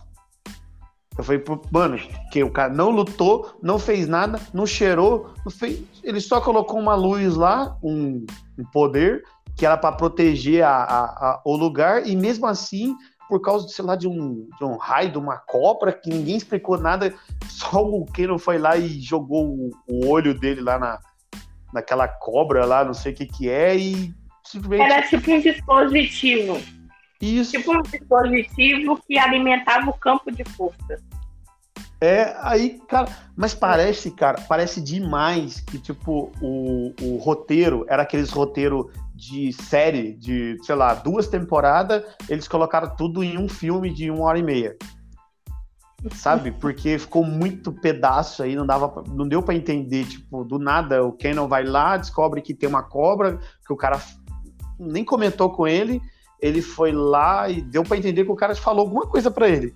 Eu 1.18 1.24
falei, 1.24 1.42
mano, 1.72 1.98
que 2.34 2.44
o 2.44 2.52
cara 2.52 2.74
não 2.74 2.90
lutou, 2.90 3.56
não 3.64 3.80
fez 3.80 4.10
nada, 4.10 4.42
não 4.54 4.68
cheirou, 4.68 5.34
não 5.46 5.50
fez, 5.50 5.82
ele 6.04 6.20
só 6.20 6.42
colocou 6.42 6.78
uma 6.78 6.96
luz 6.96 7.38
lá, 7.38 7.78
um, 7.82 8.26
um 8.60 8.66
poder, 8.74 9.24
que 9.56 9.66
era 9.66 9.78
para 9.78 9.96
proteger 9.96 10.66
a, 10.66 10.84
a, 10.84 11.04
a, 11.06 11.42
o 11.46 11.56
lugar, 11.56 12.06
e 12.06 12.14
mesmo 12.14 12.46
assim 12.46 12.94
por 13.28 13.42
causa, 13.42 13.68
sei 13.68 13.84
lá, 13.84 13.96
de 13.96 14.08
um, 14.08 14.48
de 14.58 14.64
um 14.64 14.78
raio, 14.78 15.12
de 15.12 15.18
uma 15.18 15.38
cobra, 15.38 15.92
que 15.92 16.10
ninguém 16.10 16.38
explicou 16.38 16.78
nada, 16.78 17.14
só 17.50 17.84
o 17.84 18.06
Keno 18.06 18.38
foi 18.38 18.58
lá 18.58 18.78
e 18.78 19.00
jogou 19.02 19.48
o, 19.48 19.72
o 19.88 20.08
olho 20.08 20.38
dele 20.38 20.62
lá 20.62 20.78
na, 20.78 21.00
naquela 21.74 22.08
cobra 22.08 22.66
lá, 22.66 22.84
não 22.84 22.94
sei 22.94 23.14
o 23.14 23.16
que 23.16 23.26
que 23.26 23.50
é, 23.50 23.76
e 23.76 24.14
simplesmente... 24.44 24.92
Era 24.92 25.08
tipo 25.08 25.32
um 25.32 25.40
dispositivo. 25.42 26.62
Isso. 27.22 27.52
Tipo 27.52 27.78
um 27.78 27.82
dispositivo 27.82 29.02
que 29.08 29.18
alimentava 29.18 29.90
o 29.90 29.94
campo 29.94 30.32
de 30.32 30.44
força. 30.44 31.02
É, 32.02 32.36
aí, 32.42 32.80
cara, 32.88 33.08
mas 33.36 33.56
parece, 33.56 34.12
cara, 34.12 34.42
parece 34.48 34.82
demais 34.82 35.62
que, 35.62 35.80
tipo, 35.80 36.32
o, 36.42 36.94
o 37.02 37.18
roteiro 37.18 37.86
era 37.88 38.04
aqueles 38.04 38.30
roteiro 38.30 38.92
de 39.16 39.54
série 39.54 40.14
de, 40.14 40.58
sei 40.62 40.76
lá, 40.76 40.94
duas 40.94 41.28
temporadas, 41.28 42.04
eles 42.28 42.48
colocaram 42.48 42.94
tudo 42.96 43.24
em 43.24 43.38
um 43.38 43.48
filme 43.48 43.90
de 43.90 44.12
uma 44.12 44.26
hora 44.26 44.38
e 44.38 44.44
meia. 44.44 44.76
Sabe? 46.14 46.52
Porque 46.60 47.00
ficou 47.00 47.24
muito 47.24 47.72
pedaço 47.72 48.44
aí, 48.44 48.56
não 48.56 48.66
dava, 48.66 49.04
não 49.08 49.28
deu 49.28 49.42
para 49.42 49.56
entender, 49.56 50.06
tipo, 50.06 50.44
do 50.44 50.60
nada 50.60 51.04
o 51.04 51.14
Kenan 51.14 51.48
vai 51.48 51.64
lá, 51.64 51.96
descobre 51.96 52.42
que 52.42 52.54
tem 52.54 52.68
uma 52.68 52.84
cobra, 52.84 53.40
que 53.66 53.72
o 53.72 53.78
cara 53.78 54.02
nem 54.78 55.06
comentou 55.06 55.50
com 55.50 55.66
ele, 55.66 56.02
ele 56.42 56.62
foi 56.62 56.92
lá 56.92 57.50
e 57.50 57.62
deu 57.62 57.84
para 57.84 57.98
entender 57.98 58.26
que 58.26 58.32
o 58.32 58.36
cara 58.36 58.54
falou 58.54 58.82
alguma 58.82 59.08
coisa 59.08 59.32
para 59.32 59.48
ele. 59.48 59.74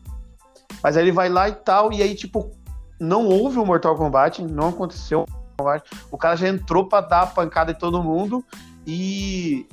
Mas 0.84 0.98
aí 0.98 1.04
ele 1.04 1.12
vai 1.14 1.30
lá 1.30 1.48
e 1.48 1.54
tal, 1.54 1.94
e 1.94 2.04
aí, 2.04 2.14
tipo, 2.14 2.52
não 3.00 3.26
houve 3.26 3.58
o 3.58 3.66
Mortal 3.66 3.96
Kombat, 3.96 4.44
não 4.44 4.68
aconteceu 4.68 5.26
o 6.12 6.18
cara 6.18 6.36
já 6.36 6.48
entrou 6.48 6.88
para 6.88 7.06
dar 7.06 7.22
a 7.22 7.28
pancada 7.28 7.72
em 7.72 7.76
todo 7.76 8.04
mundo 8.04 8.44
e 8.92 9.68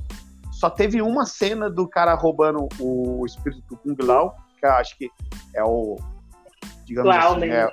só 0.52 0.68
teve 0.68 1.00
uma 1.00 1.24
cena 1.24 1.70
do 1.70 1.88
cara 1.88 2.12
roubando 2.12 2.68
o 2.78 3.24
espírito 3.24 3.62
do 3.66 3.76
Kung 3.78 3.96
Lao, 4.02 4.36
que 4.60 4.66
eu 4.66 4.72
acho 4.72 4.98
que 4.98 5.10
é 5.54 5.64
o. 5.64 5.96
Digamos 6.84 7.16
Clown, 7.16 7.36
assim, 7.36 7.50
é, 7.50 7.72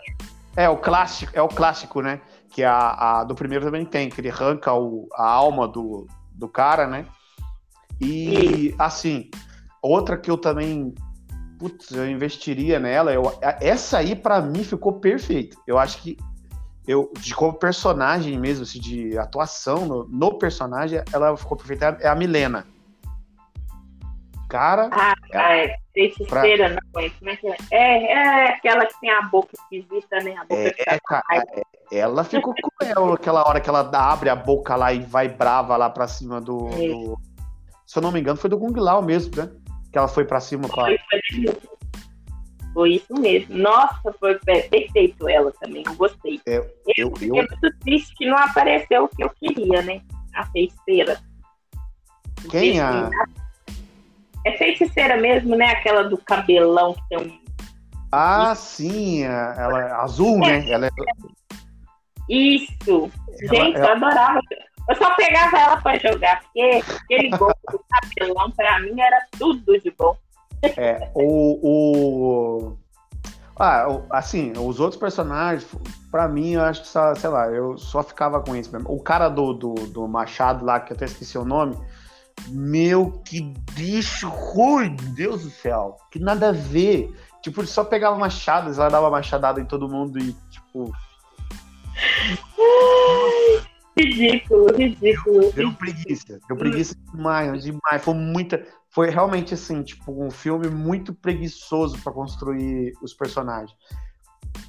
é, 0.56 0.69
o 0.69 0.77
clássico, 0.77 1.32
é 1.36 1.41
o 1.41 1.49
clássico, 1.49 2.01
né? 2.01 2.21
Que 2.49 2.63
a, 2.63 3.19
a 3.19 3.23
do 3.25 3.36
primeiro 3.36 3.65
também 3.65 3.86
tem, 3.86 4.10
que 4.10 4.21
ele 4.21 4.29
arranca 4.29 4.73
o, 4.73 5.10
a 5.15 5.27
alma 5.27 5.67
do, 5.67 6.08
do 6.32 6.47
cara, 6.47 6.88
né? 6.88 7.06
E 7.99 8.73
assim, 8.79 9.29
outra 9.82 10.17
que 10.17 10.32
eu 10.32 10.38
também 10.38 10.95
putz, 11.60 11.91
eu 11.91 12.10
investiria 12.10 12.79
nela. 12.79 13.13
Eu, 13.13 13.38
essa 13.60 13.97
aí, 13.97 14.15
para 14.15 14.39
mim, 14.39 14.63
ficou 14.63 14.93
perfeita. 14.93 15.58
Eu 15.67 15.77
acho 15.77 16.01
que 16.01 16.17
eu, 16.87 17.11
de 17.17 17.33
como 17.33 17.53
personagem 17.53 18.37
mesmo, 18.37 18.63
assim, 18.63 18.79
de 18.79 19.17
atuação 19.17 19.85
no, 19.85 20.07
no, 20.07 20.37
personagem, 20.37 21.01
ela 21.13 21.35
ficou 21.37 21.57
perfeita. 21.57 21.97
É 22.01 22.07
a 22.07 22.15
Milena. 22.15 22.65
Cara. 24.49 24.89
Ah, 24.91 25.13
é, 25.31 25.65
é 25.65 25.75
feiticeira, 25.93 26.69
pra... 26.91 27.01
não, 27.01 27.09
como 27.09 27.29
é 27.29 27.35
que 27.37 27.47
é? 27.47 27.55
é? 27.71 28.11
É 28.11 28.47
aquela 28.49 28.85
que 28.85 28.99
tem 28.99 29.09
a 29.09 29.21
boca 29.23 29.49
esquisita, 29.53 30.17
né? 30.19 30.35
A 30.35 30.41
boca 30.41 30.55
é, 30.55 30.75
é 30.77 30.99
cara, 31.07 31.23
é, 31.91 31.97
ela 31.97 32.23
ficou 32.23 32.53
com 32.53 32.85
ela 32.85 33.15
aquela 33.15 33.47
hora 33.47 33.59
que 33.59 33.69
ela 33.69 33.89
abre 34.11 34.29
a 34.29 34.35
boca 34.35 34.75
lá 34.75 34.93
e 34.93 34.99
vai 34.99 35.27
brava 35.27 35.77
lá 35.77 35.89
pra 35.89 36.07
cima 36.07 36.39
do. 36.39 36.67
É. 36.69 36.87
do... 36.87 37.17
Se 37.85 37.97
eu 37.97 38.03
não 38.03 38.11
me 38.11 38.19
engano, 38.19 38.37
foi 38.37 38.49
do 38.49 38.59
Kung 38.59 38.77
Lao 38.79 39.01
mesmo, 39.01 39.35
né? 39.35 39.49
Que 39.91 39.97
ela 39.97 40.07
foi 40.07 40.25
pra 40.25 40.39
cima. 40.39 40.67
Pra... 40.67 40.85
Foi, 40.85 40.99
foi 42.73 42.95
isso 42.95 43.13
mesmo. 43.13 43.55
Nossa, 43.55 44.13
foi 44.19 44.38
perfeito 44.39 45.29
ela 45.29 45.51
também. 45.59 45.83
Eu 45.86 45.95
gostei. 45.95 46.41
É, 46.45 46.57
eu, 46.57 46.65
eu, 46.97 47.12
fiquei 47.12 47.29
eu... 47.29 47.36
muito 47.36 47.79
triste 47.79 48.15
que 48.15 48.25
não 48.25 48.38
apareceu 48.38 49.03
o 49.03 49.07
que 49.07 49.23
eu 49.23 49.29
queria, 49.29 49.81
né? 49.81 50.01
A 50.33 50.45
feiticeira. 50.47 51.19
Quem 52.49 52.79
a... 52.79 53.09
É 54.45 54.57
feiticeira 54.57 55.17
mesmo, 55.17 55.55
né? 55.55 55.67
Aquela 55.67 56.03
do 56.03 56.17
cabelão 56.17 56.93
que 56.93 57.01
tem 57.09 57.17
um. 57.19 57.43
Ah, 58.12 58.53
sim, 58.53 59.23
ela 59.23 59.81
é 59.81 59.91
azul, 59.93 60.39
né? 60.39 60.69
Ela 60.69 60.88
é... 60.88 60.89
Isso. 62.29 63.12
Gente, 63.41 63.77
ela... 63.77 63.88
eu 63.88 63.93
adorava. 63.93 64.39
Eu 64.89 64.95
só 64.97 65.15
pegava 65.15 65.57
ela 65.57 65.81
para 65.81 65.97
jogar, 65.97 66.41
porque 66.41 66.83
aquele 67.03 67.29
gol 67.38 67.53
do 67.71 67.83
cabelão, 67.89 68.51
para 68.51 68.79
mim, 68.81 68.99
era 68.99 69.25
tudo 69.38 69.79
de 69.79 69.91
bom. 69.91 70.15
É, 70.78 71.12
o, 71.13 71.60
o. 71.62 72.78
Ah, 73.60 73.86
assim, 74.10 74.52
os 74.58 74.80
outros 74.80 74.99
personagens, 74.99 75.67
pra 76.10 76.28
mim, 76.28 76.54
eu 76.54 76.62
acho 76.62 76.82
que, 76.82 76.88
só, 76.88 77.13
sei 77.13 77.30
lá, 77.30 77.47
eu 77.47 77.78
só 77.78 78.02
ficava 78.02 78.41
com 78.41 78.56
isso 78.56 78.71
mesmo. 78.71 78.91
O 78.91 78.99
cara 78.99 79.30
do, 79.30 79.54
do, 79.54 79.73
do 79.73 80.08
Machado 80.08 80.65
lá, 80.65 80.80
que 80.80 80.91
eu 80.91 80.95
até 80.95 81.06
esqueci 81.06 81.38
o 81.38 81.45
nome, 81.45 81.78
meu, 82.47 83.12
que 83.26 83.54
bicho 83.73 84.28
ruim, 84.30 84.95
Deus 85.15 85.43
do 85.43 85.49
céu. 85.52 85.97
Que 86.12 86.17
nada 86.17 86.49
a 86.49 86.52
ver. 86.52 87.13
Tipo, 87.41 87.62
ele 87.62 87.67
só 87.67 87.84
pegava 87.84 88.17
machadas, 88.17 88.80
ela 88.80 88.89
dava 88.89 89.10
machadada 89.10 89.62
em 89.62 89.65
todo 89.65 89.89
mundo 89.89 90.17
e, 90.17 90.34
tipo. 90.49 90.91
Ridículo, 93.97 94.76
ridículo. 94.76 95.52
Deu 95.52 95.71
preguiça. 95.73 96.39
Deu 96.47 96.58
preguiça 96.58 96.95
demais, 97.13 97.63
demais. 97.63 98.04
Foi 98.04 98.13
muita. 98.13 98.65
Foi 98.93 99.10
realmente 99.10 99.56
assim, 99.56 99.82
tipo, 99.82 100.23
um 100.23 100.29
filme 100.29 100.69
muito 100.69 101.13
preguiçoso 101.13 101.97
para 102.01 102.13
construir 102.13 102.93
os 103.01 103.13
personagens. 103.13 103.75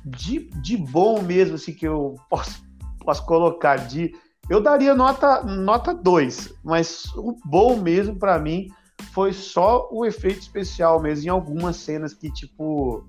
De, 0.05 0.49
de 0.63 0.77
bom 0.77 1.21
mesmo, 1.21 1.57
assim, 1.57 1.75
que 1.75 1.87
eu 1.87 2.15
posso, 2.31 2.63
posso 3.01 3.25
colocar 3.27 3.77
de. 3.77 4.15
Eu 4.49 4.63
daria 4.63 4.95
nota 4.95 5.43
nota 5.43 5.95
2, 5.95 6.55
mas 6.63 7.05
o 7.17 7.37
bom 7.45 7.77
mesmo 7.77 8.19
para 8.19 8.39
mim 8.39 8.69
foi 9.13 9.33
só 9.33 9.89
o 9.91 10.05
efeito 10.05 10.41
especial 10.41 11.01
mesmo 11.01 11.27
em 11.27 11.31
algumas 11.31 11.77
cenas 11.77 12.15
que, 12.15 12.31
tipo, 12.31 13.07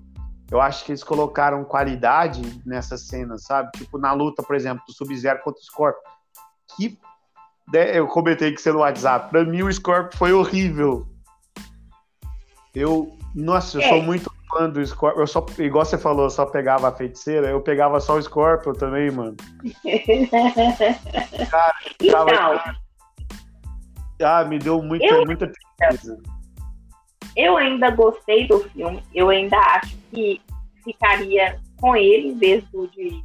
eu 0.50 0.60
acho 0.60 0.84
que 0.84 0.92
eles 0.92 1.02
colocaram 1.02 1.64
qualidade 1.64 2.62
nessas 2.64 3.02
cenas, 3.02 3.42
sabe? 3.44 3.70
Tipo, 3.72 3.98
na 3.98 4.12
luta, 4.12 4.42
por 4.42 4.54
exemplo, 4.54 4.84
do 4.86 4.92
Sub-Zero 4.92 5.40
contra 5.42 5.60
o 5.60 5.64
Scorpion. 5.64 6.00
Que 6.76 6.98
né, 7.72 7.98
eu 7.98 8.06
comentei 8.06 8.52
que 8.52 8.60
você 8.60 8.72
no 8.72 8.78
WhatsApp. 8.78 9.30
Pra 9.30 9.44
mim, 9.44 9.62
o 9.62 9.72
Scorpio 9.72 10.16
foi 10.16 10.32
horrível. 10.32 11.06
Eu, 12.74 13.16
nossa, 13.34 13.78
eu 13.78 13.82
é. 13.82 13.88
sou 13.88 14.02
muito 14.02 14.30
fã 14.48 14.68
do 14.68 14.84
Scorpio. 14.84 15.22
Eu 15.22 15.26
só, 15.26 15.44
igual 15.58 15.84
você 15.84 15.98
falou, 15.98 16.24
eu 16.24 16.30
só 16.30 16.46
pegava 16.46 16.88
a 16.88 16.92
feiticeira, 16.92 17.48
eu 17.48 17.60
pegava 17.60 17.98
só 18.00 18.16
o 18.16 18.22
Scorpio 18.22 18.72
também, 18.72 19.10
mano. 19.10 19.36
Cara, 21.50 21.74
então, 22.00 22.26
tava... 22.26 22.76
Ah, 24.22 24.44
me 24.44 24.58
deu 24.58 24.82
muita, 24.82 25.04
eu... 25.04 25.26
muita 25.26 25.50
tristeza. 25.50 26.18
Eu 27.36 27.56
ainda 27.56 27.90
gostei 27.90 28.46
do 28.46 28.60
filme. 28.70 29.02
Eu 29.14 29.28
ainda 29.28 29.58
acho 29.58 29.96
que 30.10 30.40
ficaria 30.82 31.60
com 31.78 31.94
ele 31.94 32.34
desde 32.34 32.68
o 32.74 32.86
de 32.86 33.22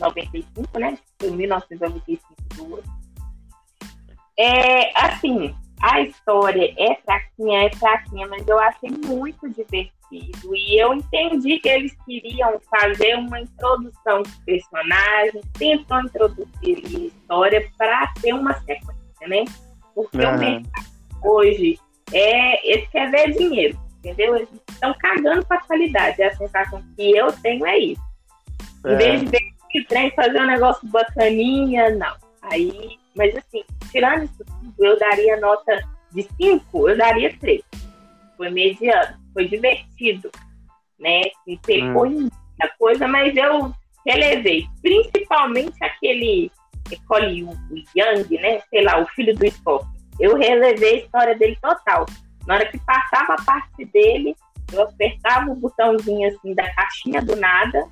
95, 0.00 0.78
né? 0.78 0.98
Foi 1.18 1.30
1995 1.30 2.34
duas. 2.54 3.01
É, 4.38 4.98
assim, 4.98 5.54
a 5.80 6.00
história 6.00 6.72
é 6.78 6.94
fraquinha, 7.04 7.66
é 7.66 7.70
fraquinha, 7.70 8.26
mas 8.28 8.46
eu 8.46 8.58
achei 8.58 8.90
muito 8.90 9.48
divertido. 9.50 9.92
E 10.54 10.78
eu 10.78 10.94
entendi 10.94 11.58
que 11.58 11.68
eles 11.68 11.92
queriam 12.04 12.60
fazer 12.70 13.16
uma 13.16 13.40
introdução 13.40 14.22
de 14.22 14.32
personagens, 14.44 15.44
tentou 15.58 16.00
introduzir 16.00 16.50
a 16.62 16.98
história 17.06 17.70
para 17.78 18.12
ter 18.20 18.34
uma 18.34 18.52
sequência, 18.60 19.28
né? 19.28 19.44
Porque 19.94 20.18
uhum. 20.18 20.34
o 20.34 20.38
mercado 20.38 20.86
hoje 21.24 21.78
é, 22.12 22.70
eles 22.70 22.88
querem 22.90 23.10
ver 23.10 23.32
dinheiro, 23.32 23.78
entendeu? 23.98 24.36
Eles 24.36 24.48
estão 24.70 24.94
cagando 24.98 25.44
para 25.46 25.58
a 25.58 25.64
qualidade. 25.64 26.22
A 26.22 26.36
sensação 26.36 26.82
que 26.96 27.16
eu 27.16 27.32
tenho 27.40 27.66
é 27.66 27.78
isso. 27.78 28.02
É. 28.84 28.92
Em 28.92 28.96
vez 28.96 29.20
de 29.20 29.26
ver 29.26 29.52
o 29.74 29.84
trem 29.86 30.10
fazer 30.10 30.40
um 30.40 30.46
negócio 30.46 30.86
bacaninha, 30.88 31.90
não. 31.90 32.14
Aí, 32.42 32.98
mas 33.14 33.36
assim, 33.36 33.62
tirando 33.90 34.24
isso 34.24 34.44
tudo, 34.44 34.84
eu 34.84 34.98
daria 34.98 35.38
nota 35.38 35.82
de 36.12 36.22
5, 36.40 36.88
eu 36.88 36.96
daria 36.96 37.36
3. 37.38 37.62
Foi 38.36 38.50
mediano, 38.50 39.16
foi 39.32 39.48
divertido, 39.48 40.30
né? 40.98 41.22
Me 41.46 41.58
pegou 41.58 42.06
hum. 42.06 42.28
muita 42.30 42.74
coisa, 42.78 43.06
mas 43.06 43.36
eu 43.36 43.72
relevei. 44.06 44.66
Principalmente 44.80 45.76
aquele 45.82 46.50
Cole 47.06 47.46
Young, 47.96 48.40
né? 48.40 48.60
Sei 48.68 48.82
lá, 48.82 49.00
o 49.00 49.06
filho 49.08 49.34
do 49.36 49.50
Scott. 49.50 49.86
Eu 50.20 50.36
relevei 50.36 50.94
a 50.94 51.04
história 51.04 51.34
dele 51.36 51.56
total. 51.60 52.06
Na 52.46 52.54
hora 52.54 52.66
que 52.66 52.78
passava 52.80 53.34
a 53.34 53.42
parte 53.44 53.84
dele, 53.86 54.36
eu 54.72 54.82
apertava 54.82 55.50
o 55.50 55.54
botãozinho 55.54 56.28
assim 56.28 56.54
da 56.54 56.70
caixinha 56.74 57.22
do 57.22 57.36
nada. 57.36 57.88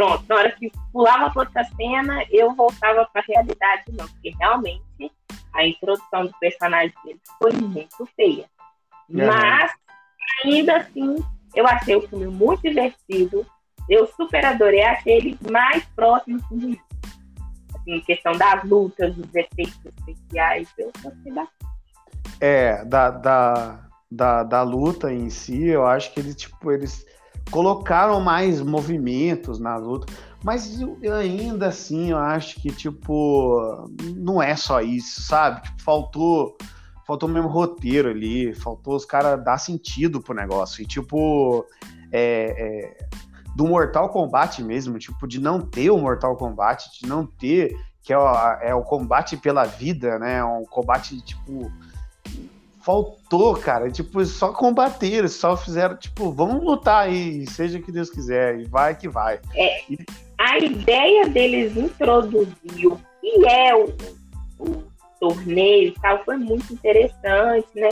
Pronto, 0.00 0.24
na 0.30 0.36
hora 0.36 0.52
que 0.52 0.72
pulava 0.94 1.28
para 1.28 1.42
outra 1.42 1.62
cena, 1.76 2.24
eu 2.30 2.54
voltava 2.54 3.06
para 3.12 3.20
a 3.20 3.24
realidade, 3.28 3.84
não, 3.92 4.08
porque 4.08 4.30
realmente 4.30 5.12
a 5.52 5.66
introdução 5.66 6.24
do 6.24 6.32
personagem 6.40 6.94
dele 7.04 7.20
foi 7.38 7.52
muito 7.52 8.08
feia. 8.16 8.46
Uhum. 9.10 9.26
Mas, 9.26 9.74
ainda 10.42 10.78
assim, 10.78 11.16
eu 11.54 11.66
achei 11.66 11.96
o 11.96 12.08
filme 12.08 12.28
muito 12.28 12.62
divertido. 12.62 13.46
Eu 13.90 14.06
super 14.06 14.42
adorei, 14.42 14.82
achei 14.84 15.18
ele 15.18 15.38
mais 15.50 15.84
próximo 15.94 16.38
do 16.50 16.56
assim, 16.56 16.80
em 17.86 18.00
questão 18.00 18.32
das 18.32 18.64
lutas, 18.64 19.14
dos 19.14 19.34
efeitos 19.34 19.78
especiais, 19.84 20.72
eu 20.78 20.90
gostei 21.02 21.30
bastante. 21.30 21.66
É, 22.40 22.82
da, 22.86 23.10
da, 23.10 23.80
da, 24.10 24.42
da 24.44 24.62
luta 24.62 25.12
em 25.12 25.28
si, 25.28 25.66
eu 25.66 25.86
acho 25.86 26.10
que 26.14 26.20
eles, 26.20 26.36
tipo, 26.36 26.72
eles 26.72 27.04
colocaram 27.50 28.20
mais 28.20 28.60
movimentos 28.60 29.58
na 29.58 29.76
luta, 29.76 30.12
mas 30.42 30.80
eu, 30.80 30.96
ainda 31.14 31.68
assim 31.68 32.10
eu 32.10 32.18
acho 32.18 32.60
que, 32.60 32.70
tipo, 32.70 33.88
não 34.16 34.42
é 34.42 34.56
só 34.56 34.80
isso, 34.80 35.22
sabe? 35.22 35.62
Tipo, 35.62 35.82
faltou 35.82 36.56
faltou 37.10 37.28
mesmo 37.28 37.48
roteiro 37.48 38.08
ali, 38.08 38.54
faltou 38.54 38.94
os 38.94 39.04
caras 39.04 39.42
dar 39.44 39.58
sentido 39.58 40.20
pro 40.20 40.32
negócio. 40.32 40.80
E, 40.80 40.86
tipo, 40.86 41.66
é, 42.12 42.54
é, 42.56 43.08
do 43.56 43.66
Mortal 43.66 44.10
Kombat 44.10 44.62
mesmo, 44.62 44.96
tipo, 44.96 45.26
de 45.26 45.40
não 45.40 45.60
ter 45.60 45.90
o 45.90 45.98
Mortal 45.98 46.36
Kombat, 46.36 46.88
de 47.00 47.08
não 47.08 47.26
ter, 47.26 47.74
que 48.00 48.12
é 48.12 48.18
o, 48.18 48.28
é 48.62 48.74
o 48.74 48.82
combate 48.82 49.36
pela 49.36 49.64
vida, 49.64 50.20
né? 50.20 50.36
É 50.36 50.44
um 50.44 50.64
combate, 50.64 51.20
tipo. 51.22 51.70
Faltou, 52.80 53.56
cara. 53.56 53.90
Tipo, 53.90 54.24
só 54.24 54.52
combater, 54.52 55.28
só 55.28 55.56
fizeram, 55.56 55.96
tipo, 55.96 56.32
vamos 56.32 56.64
lutar 56.64 57.06
aí, 57.06 57.46
seja 57.46 57.78
o 57.78 57.82
que 57.82 57.92
Deus 57.92 58.10
quiser, 58.10 58.60
e 58.60 58.64
vai 58.64 58.96
que 58.96 59.08
vai. 59.08 59.40
É, 59.54 59.82
a 60.38 60.58
ideia 60.58 61.28
deles 61.28 61.76
introduzir 61.76 62.86
o 62.86 63.00
que 63.20 63.46
é 63.46 63.74
o, 63.74 63.94
o 64.58 64.82
torneio 65.20 65.88
e 65.88 65.94
tal 66.00 66.24
foi 66.24 66.38
muito 66.38 66.72
interessante, 66.72 67.68
né? 67.74 67.90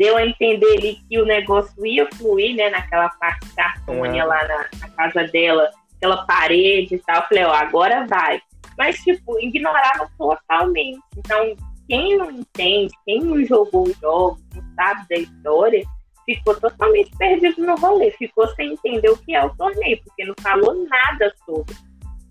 deu 0.00 0.16
a 0.16 0.24
entender 0.24 0.78
ali 0.78 0.98
que 1.06 1.20
o 1.20 1.26
negócio 1.26 1.84
ia 1.84 2.08
fluir, 2.14 2.56
né, 2.56 2.70
naquela 2.70 3.10
parte 3.10 3.46
da 3.54 3.66
Harmônia 3.66 4.22
é. 4.22 4.24
lá 4.24 4.48
na, 4.48 4.66
na, 4.80 4.88
casa 4.88 5.24
dela, 5.24 5.70
aquela 5.96 6.24
parede 6.24 6.94
e 6.94 6.98
tal. 7.00 7.16
Eu 7.16 7.28
falei, 7.28 7.44
ó, 7.44 7.52
agora 7.52 8.06
vai. 8.06 8.40
Mas, 8.78 8.96
tipo, 9.00 9.38
ignoraram 9.38 10.08
totalmente. 10.16 10.98
Então, 11.18 11.54
quem 11.90 12.16
não 12.16 12.30
entende, 12.30 12.94
quem 13.04 13.20
não 13.20 13.44
jogou 13.44 13.88
os 13.88 13.96
jogos, 13.98 14.40
não 14.54 14.62
sabe 14.76 15.08
da 15.10 15.16
história, 15.16 15.84
ficou 16.24 16.54
totalmente 16.54 17.10
perdido 17.18 17.66
no 17.66 17.74
rolê. 17.74 18.12
Ficou 18.12 18.46
sem 18.54 18.74
entender 18.74 19.10
o 19.10 19.16
que 19.16 19.34
é 19.34 19.44
o 19.44 19.50
torneio, 19.56 20.00
porque 20.04 20.24
não 20.24 20.34
falou 20.40 20.86
nada 20.88 21.34
sobre. 21.44 21.74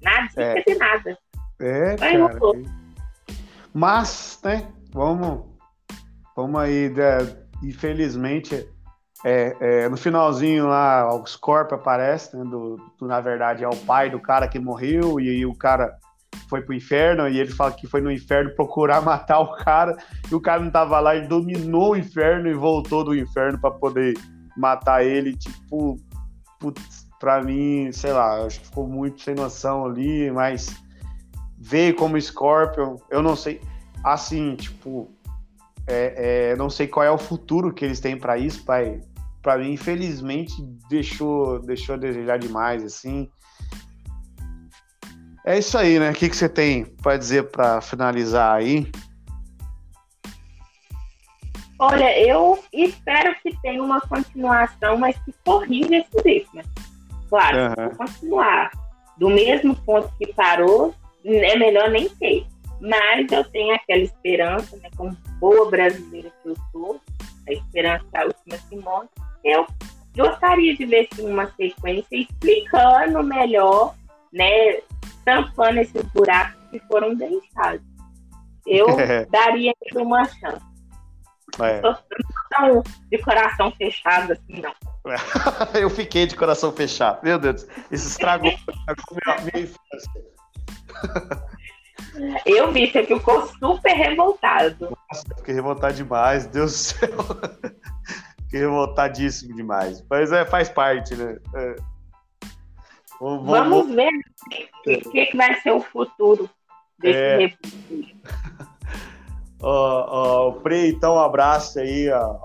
Nada 0.01 0.29
é. 0.37 0.63
de 0.63 0.75
nada. 0.75 1.17
É, 1.59 1.95
cara. 1.97 2.39
Mas, 3.73 4.39
né, 4.45 4.71
vamos, 4.91 5.45
vamos 6.33 6.61
aí, 6.61 6.89
né, 6.89 7.17
infelizmente, 7.61 8.65
é, 9.25 9.57
é, 9.59 9.89
no 9.89 9.97
finalzinho 9.97 10.67
lá, 10.67 11.13
o 11.13 11.27
Scorpio 11.27 11.75
aparece, 11.75 12.35
né, 12.35 12.45
do, 12.45 12.77
do, 12.97 13.05
na 13.05 13.19
verdade 13.19 13.65
é 13.65 13.67
o 13.67 13.75
pai 13.75 14.09
do 14.09 14.21
cara 14.21 14.47
que 14.47 14.57
morreu, 14.57 15.19
e 15.19 15.29
aí 15.29 15.45
o 15.45 15.53
cara 15.53 15.99
foi 16.49 16.61
pro 16.61 16.73
inferno, 16.73 17.27
e 17.27 17.39
ele 17.39 17.51
fala 17.51 17.71
que 17.71 17.87
foi 17.87 18.01
no 18.01 18.11
inferno 18.11 18.55
procurar 18.55 19.01
matar 19.05 19.39
o 19.39 19.55
cara, 19.55 19.95
e 20.31 20.35
o 20.35 20.41
cara 20.41 20.61
não 20.61 20.71
tava 20.71 20.99
lá, 20.99 21.15
ele 21.15 21.27
dominou 21.27 21.91
o 21.91 21.97
inferno 21.97 22.49
e 22.49 22.53
voltou 22.53 23.03
do 23.03 23.15
inferno 23.15 23.59
para 23.59 23.71
poder 23.71 24.13
matar 24.57 25.05
ele, 25.05 25.35
tipo, 25.35 25.97
putz, 26.59 27.07
pra 27.19 27.41
mim, 27.41 27.91
sei 27.91 28.13
lá, 28.13 28.45
acho 28.45 28.59
que 28.59 28.67
ficou 28.67 28.87
muito 28.87 29.21
sem 29.21 29.35
noção 29.35 29.85
ali, 29.85 30.31
mas 30.31 30.75
veio 31.57 31.95
como 31.95 32.19
Scorpion, 32.19 32.95
eu 33.09 33.21
não 33.21 33.35
sei, 33.35 33.61
assim, 34.03 34.55
tipo, 34.55 35.11
é, 35.89 36.51
é, 36.51 36.55
não 36.55 36.69
sei 36.69 36.87
qual 36.87 37.03
é 37.05 37.11
o 37.11 37.17
futuro 37.17 37.73
que 37.73 37.83
eles 37.83 37.99
têm 37.99 38.15
para 38.15 38.37
isso, 38.37 38.63
pai. 38.63 39.01
Para 39.41 39.57
mim, 39.57 39.71
infelizmente, 39.71 40.53
deixou, 40.87 41.59
deixou 41.59 41.95
a 41.95 41.97
desejar 41.97 42.37
demais, 42.37 42.83
assim. 42.83 43.29
É 45.45 45.57
isso 45.57 45.77
aí, 45.77 45.99
né? 45.99 46.11
O 46.11 46.13
que, 46.13 46.29
que 46.29 46.35
você 46.35 46.49
tem 46.49 46.85
para 46.85 47.17
dizer 47.17 47.49
para 47.49 47.81
finalizar 47.81 48.55
aí? 48.55 48.89
Olha, 51.79 52.19
eu 52.19 52.59
espero 52.73 53.33
que 53.41 53.55
tenha 53.61 53.81
uma 53.81 54.01
continuação, 54.01 54.97
mas 54.97 55.17
que 55.19 55.33
corrija 55.45 55.95
esse 55.95 56.21
ritmo. 56.25 56.55
Né? 56.55 56.63
Claro, 57.29 57.57
uhum. 57.57 57.95
continuar 57.95 58.71
do 59.17 59.29
mesmo 59.29 59.75
ponto 59.75 60.11
que 60.17 60.33
parou, 60.33 60.93
é 61.23 61.57
melhor 61.57 61.89
nem 61.89 62.09
ter. 62.09 62.45
Mas 62.81 63.31
eu 63.31 63.43
tenho 63.45 63.75
aquela 63.75 64.01
esperança, 64.01 64.75
né, 64.77 64.89
como 64.95 65.15
boa 65.39 65.69
brasileira 65.69 66.31
que 66.41 66.49
eu 66.49 66.55
sou, 66.71 66.99
a 67.47 67.53
esperança 67.53 68.05
da 68.11 68.25
última 68.25 68.57
que 68.69 68.75
morre, 68.77 69.07
eu 69.43 69.65
gostaria 70.15 70.75
de 70.75 70.85
ver 70.85 71.07
sim, 71.13 71.29
uma 71.29 71.47
sequência 71.55 72.15
explicando 72.15 73.21
melhor, 73.23 73.95
né, 74.31 74.79
tampando 75.25 75.77
esses 75.77 76.03
buracos 76.13 76.59
que 76.71 76.79
foram 76.87 77.15
deixados. 77.15 77.81
Eu 78.65 78.87
daria 79.31 79.73
uma 79.95 80.25
chance. 80.25 80.69
É. 81.59 81.81
Não 81.81 82.83
de 83.11 83.17
coração 83.19 83.71
fechado 83.71 84.33
assim, 84.33 84.61
não. 84.61 84.73
eu 85.79 85.89
fiquei 85.89 86.25
de 86.25 86.35
coração 86.35 86.71
fechado. 86.71 87.19
Meu 87.23 87.39
Deus, 87.39 87.65
isso 87.91 88.07
estragou, 88.07 88.49
estragou 88.51 89.43
minha 89.53 89.65
infância. 89.65 90.29
Eu 92.45 92.71
vi, 92.71 92.91
você 92.91 93.05
ficou 93.05 93.47
super 93.47 93.93
revoltado. 93.93 94.89
Nossa, 95.11 95.23
fiquei 95.37 95.55
revoltado 95.55 95.93
demais, 95.93 96.47
Deus 96.47 96.71
do 96.71 96.77
céu. 96.77 97.25
fiquei 98.43 98.59
revoltadíssimo 98.61 99.55
demais. 99.55 100.03
Mas 100.09 100.31
é, 100.31 100.45
faz 100.45 100.69
parte, 100.69 101.15
né? 101.15 101.37
É. 101.55 101.75
Vamos, 103.19 103.87
ver 103.93 104.09
o 104.09 104.83
que, 104.83 105.25
que, 105.25 105.37
vai 105.37 105.59
ser 105.61 105.71
o 105.71 105.81
futuro 105.81 106.49
desse 106.99 107.19
é. 107.19 107.37
refúgio. 107.37 108.15
Frei, 110.61 110.89
então 110.95 111.15
um 111.15 111.19
abraço 111.19 111.79
aí, 111.79 112.09
ó. 112.09 112.37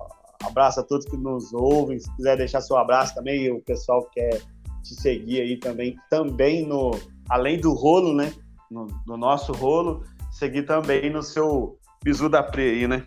abraço 0.44 0.80
a 0.80 0.82
todos 0.82 1.06
que 1.06 1.16
nos 1.16 1.52
ouvem. 1.52 1.98
Se 1.98 2.14
quiser 2.16 2.36
deixar 2.36 2.60
seu 2.60 2.76
abraço 2.76 3.14
também, 3.14 3.50
o 3.52 3.60
pessoal 3.62 4.02
quer 4.12 4.40
te 4.82 4.94
seguir 4.94 5.40
aí 5.40 5.56
também, 5.56 5.96
também 6.10 6.66
no 6.66 6.90
além 7.28 7.58
do 7.58 7.72
rolo, 7.72 8.12
né? 8.12 8.32
no, 8.74 8.86
no 9.06 9.16
nosso 9.16 9.52
rolo, 9.52 10.04
seguir 10.32 10.64
também 10.64 11.08
no 11.10 11.22
seu 11.22 11.78
Bisu 12.02 12.28
da 12.28 12.42
Pre 12.42 12.62
aí, 12.62 12.88
né? 12.88 13.06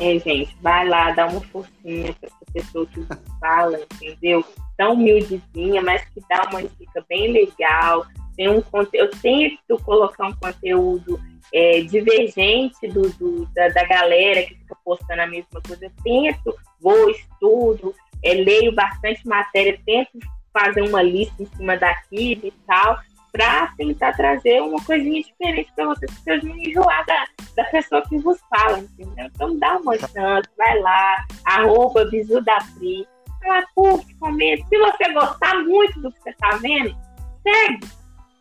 É, 0.00 0.18
gente, 0.18 0.56
vai 0.60 0.88
lá, 0.88 1.10
dá 1.10 1.26
uma 1.26 1.40
forcinha 1.40 2.14
para 2.14 2.28
essa 2.28 2.52
pessoa 2.52 2.86
que 2.86 3.04
fala, 3.40 3.80
entendeu? 3.94 4.44
Tão 4.76 4.94
humildezinha, 4.94 5.82
mas 5.82 6.04
que 6.10 6.20
dá 6.28 6.48
uma 6.50 6.62
dica 6.62 7.04
bem 7.08 7.32
legal. 7.32 8.06
Tem 8.36 8.48
um 8.48 8.62
eu 8.92 9.10
tento 9.10 9.82
colocar 9.84 10.28
um 10.28 10.34
conteúdo 10.34 11.20
é, 11.52 11.80
divergente 11.80 12.86
do, 12.86 13.10
do 13.14 13.46
da, 13.46 13.68
da, 13.70 13.84
galera 13.84 14.44
que 14.44 14.54
fica 14.54 14.76
postando 14.84 15.22
a 15.22 15.26
mesma 15.26 15.60
coisa. 15.60 15.86
Eu 15.86 15.92
tento, 16.04 16.54
vou, 16.80 17.10
estudo, 17.10 17.92
é, 18.22 18.34
leio 18.34 18.72
bastante 18.72 19.26
matéria, 19.26 19.80
tento 19.84 20.18
fazer 20.52 20.82
uma 20.82 21.02
lista 21.02 21.42
em 21.42 21.46
cima 21.46 21.76
daquilo 21.76 22.46
e 22.46 22.52
tal, 22.66 22.98
para 23.32 23.68
tentar 23.76 24.12
trazer 24.14 24.60
uma 24.62 24.82
coisinha 24.84 25.22
diferente 25.22 25.72
para 25.74 25.86
vocês, 25.86 26.10
para 26.10 26.34
vocês 26.34 26.44
não 26.44 26.56
enjoar 26.56 27.06
da, 27.06 27.26
da 27.56 27.64
pessoa 27.64 28.02
que 28.08 28.18
vos 28.18 28.38
fala, 28.48 28.78
entendeu? 28.78 29.26
Então 29.26 29.58
dá 29.58 29.76
uma 29.76 29.96
chance, 29.98 30.48
vai 30.56 30.78
lá, 30.80 31.24
arroba 31.44 32.04
bisu 32.06 32.40
da 32.42 32.58
Pri, 32.76 33.06
vai 33.40 33.50
lá, 33.50 33.66
curte, 33.74 34.14
comenta. 34.16 34.66
Se 34.68 34.78
você 34.78 35.12
gostar 35.12 35.62
muito 35.64 36.00
do 36.00 36.12
que 36.12 36.20
você 36.22 36.30
está 36.30 36.56
vendo, 36.56 36.96
segue, 37.42 37.86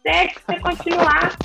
segue 0.02 0.40
para 0.40 0.56
você 0.56 0.62
continuar, 0.62 1.38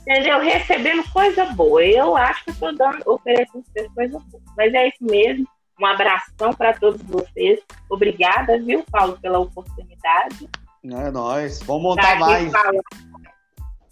entendeu? 0.00 0.40
Recebendo 0.40 1.12
coisa 1.12 1.46
boa. 1.46 1.84
Eu 1.84 2.16
acho 2.16 2.44
que 2.44 2.50
eu 2.50 2.54
estou 2.54 2.74
dando, 2.74 3.02
oferecendo 3.06 3.64
coisa 3.94 4.18
boa. 4.18 4.42
Mas 4.56 4.74
é 4.74 4.88
isso 4.88 5.04
mesmo. 5.04 5.46
Um 5.80 5.86
abração 5.86 6.52
para 6.52 6.74
todos 6.74 7.02
vocês. 7.02 7.60
Obrigada, 7.90 8.58
viu, 8.58 8.84
Paulo, 8.90 9.18
pela 9.20 9.38
oportunidade. 9.38 10.48
É 10.84 11.10
nóis. 11.10 11.60
Vamos 11.60 11.82
montar 11.82 12.18
mais. 12.18 12.52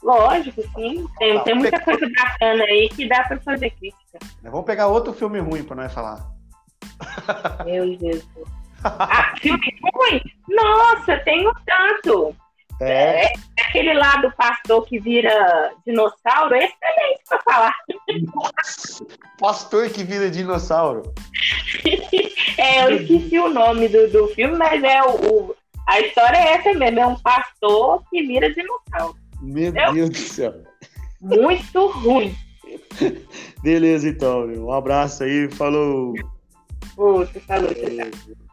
Lógico, 0.02 0.62
sim. 0.74 1.06
Tem, 1.18 1.36
tá, 1.36 1.44
tem 1.44 1.54
muita 1.54 1.78
pegar... 1.78 1.84
coisa 1.84 2.06
bacana 2.16 2.64
aí 2.64 2.88
que 2.88 3.08
dá 3.08 3.24
para 3.24 3.40
fazer 3.40 3.70
crítica. 3.70 4.18
Vamos 4.42 4.64
pegar 4.64 4.86
outro 4.88 5.12
filme 5.12 5.38
ruim 5.38 5.62
para 5.62 5.76
nós 5.76 5.92
falar. 5.92 6.26
Meu 7.64 7.96
Deus. 7.98 8.26
Ah, 8.82 9.34
filme 9.40 9.60
ruim? 9.94 10.20
Nossa, 10.48 11.22
um 11.28 11.52
tanto. 11.66 12.36
É. 12.80 13.26
é. 13.26 13.32
Aquele 13.60 13.92
lá 13.92 14.16
do 14.16 14.32
pastor 14.32 14.86
que 14.86 14.98
vira 14.98 15.72
dinossauro, 15.86 16.54
é 16.54 16.64
excelente 16.64 17.22
para 17.28 17.42
falar. 17.42 17.74
pastor 19.38 19.90
que 19.90 20.02
vira 20.02 20.30
dinossauro. 20.30 21.02
é, 22.56 22.84
eu 22.86 22.96
esqueci 22.96 23.38
o 23.38 23.50
nome 23.50 23.86
do, 23.88 24.10
do 24.10 24.28
filme, 24.28 24.56
mas 24.56 24.82
é 24.82 25.02
o, 25.02 25.10
o 25.10 25.56
a 25.90 26.00
história 26.00 26.36
é 26.36 26.52
essa 26.52 26.72
mesmo, 26.72 27.00
é 27.00 27.06
um 27.06 27.18
pastor 27.18 28.02
que 28.08 28.22
vira 28.22 28.52
dinossauro. 28.54 29.16
Meu 29.42 29.70
Entendeu? 29.70 29.92
Deus 29.92 30.10
do 30.10 30.16
céu. 30.16 30.54
Muito 31.20 31.86
ruim. 31.88 32.34
Beleza, 33.62 34.08
então, 34.08 34.46
meu. 34.46 34.66
Um 34.66 34.72
abraço 34.72 35.24
aí, 35.24 35.50
falou. 35.50 36.14
Outro, 36.96 37.40
falou. 37.40 37.74
Tchau. 37.74 38.46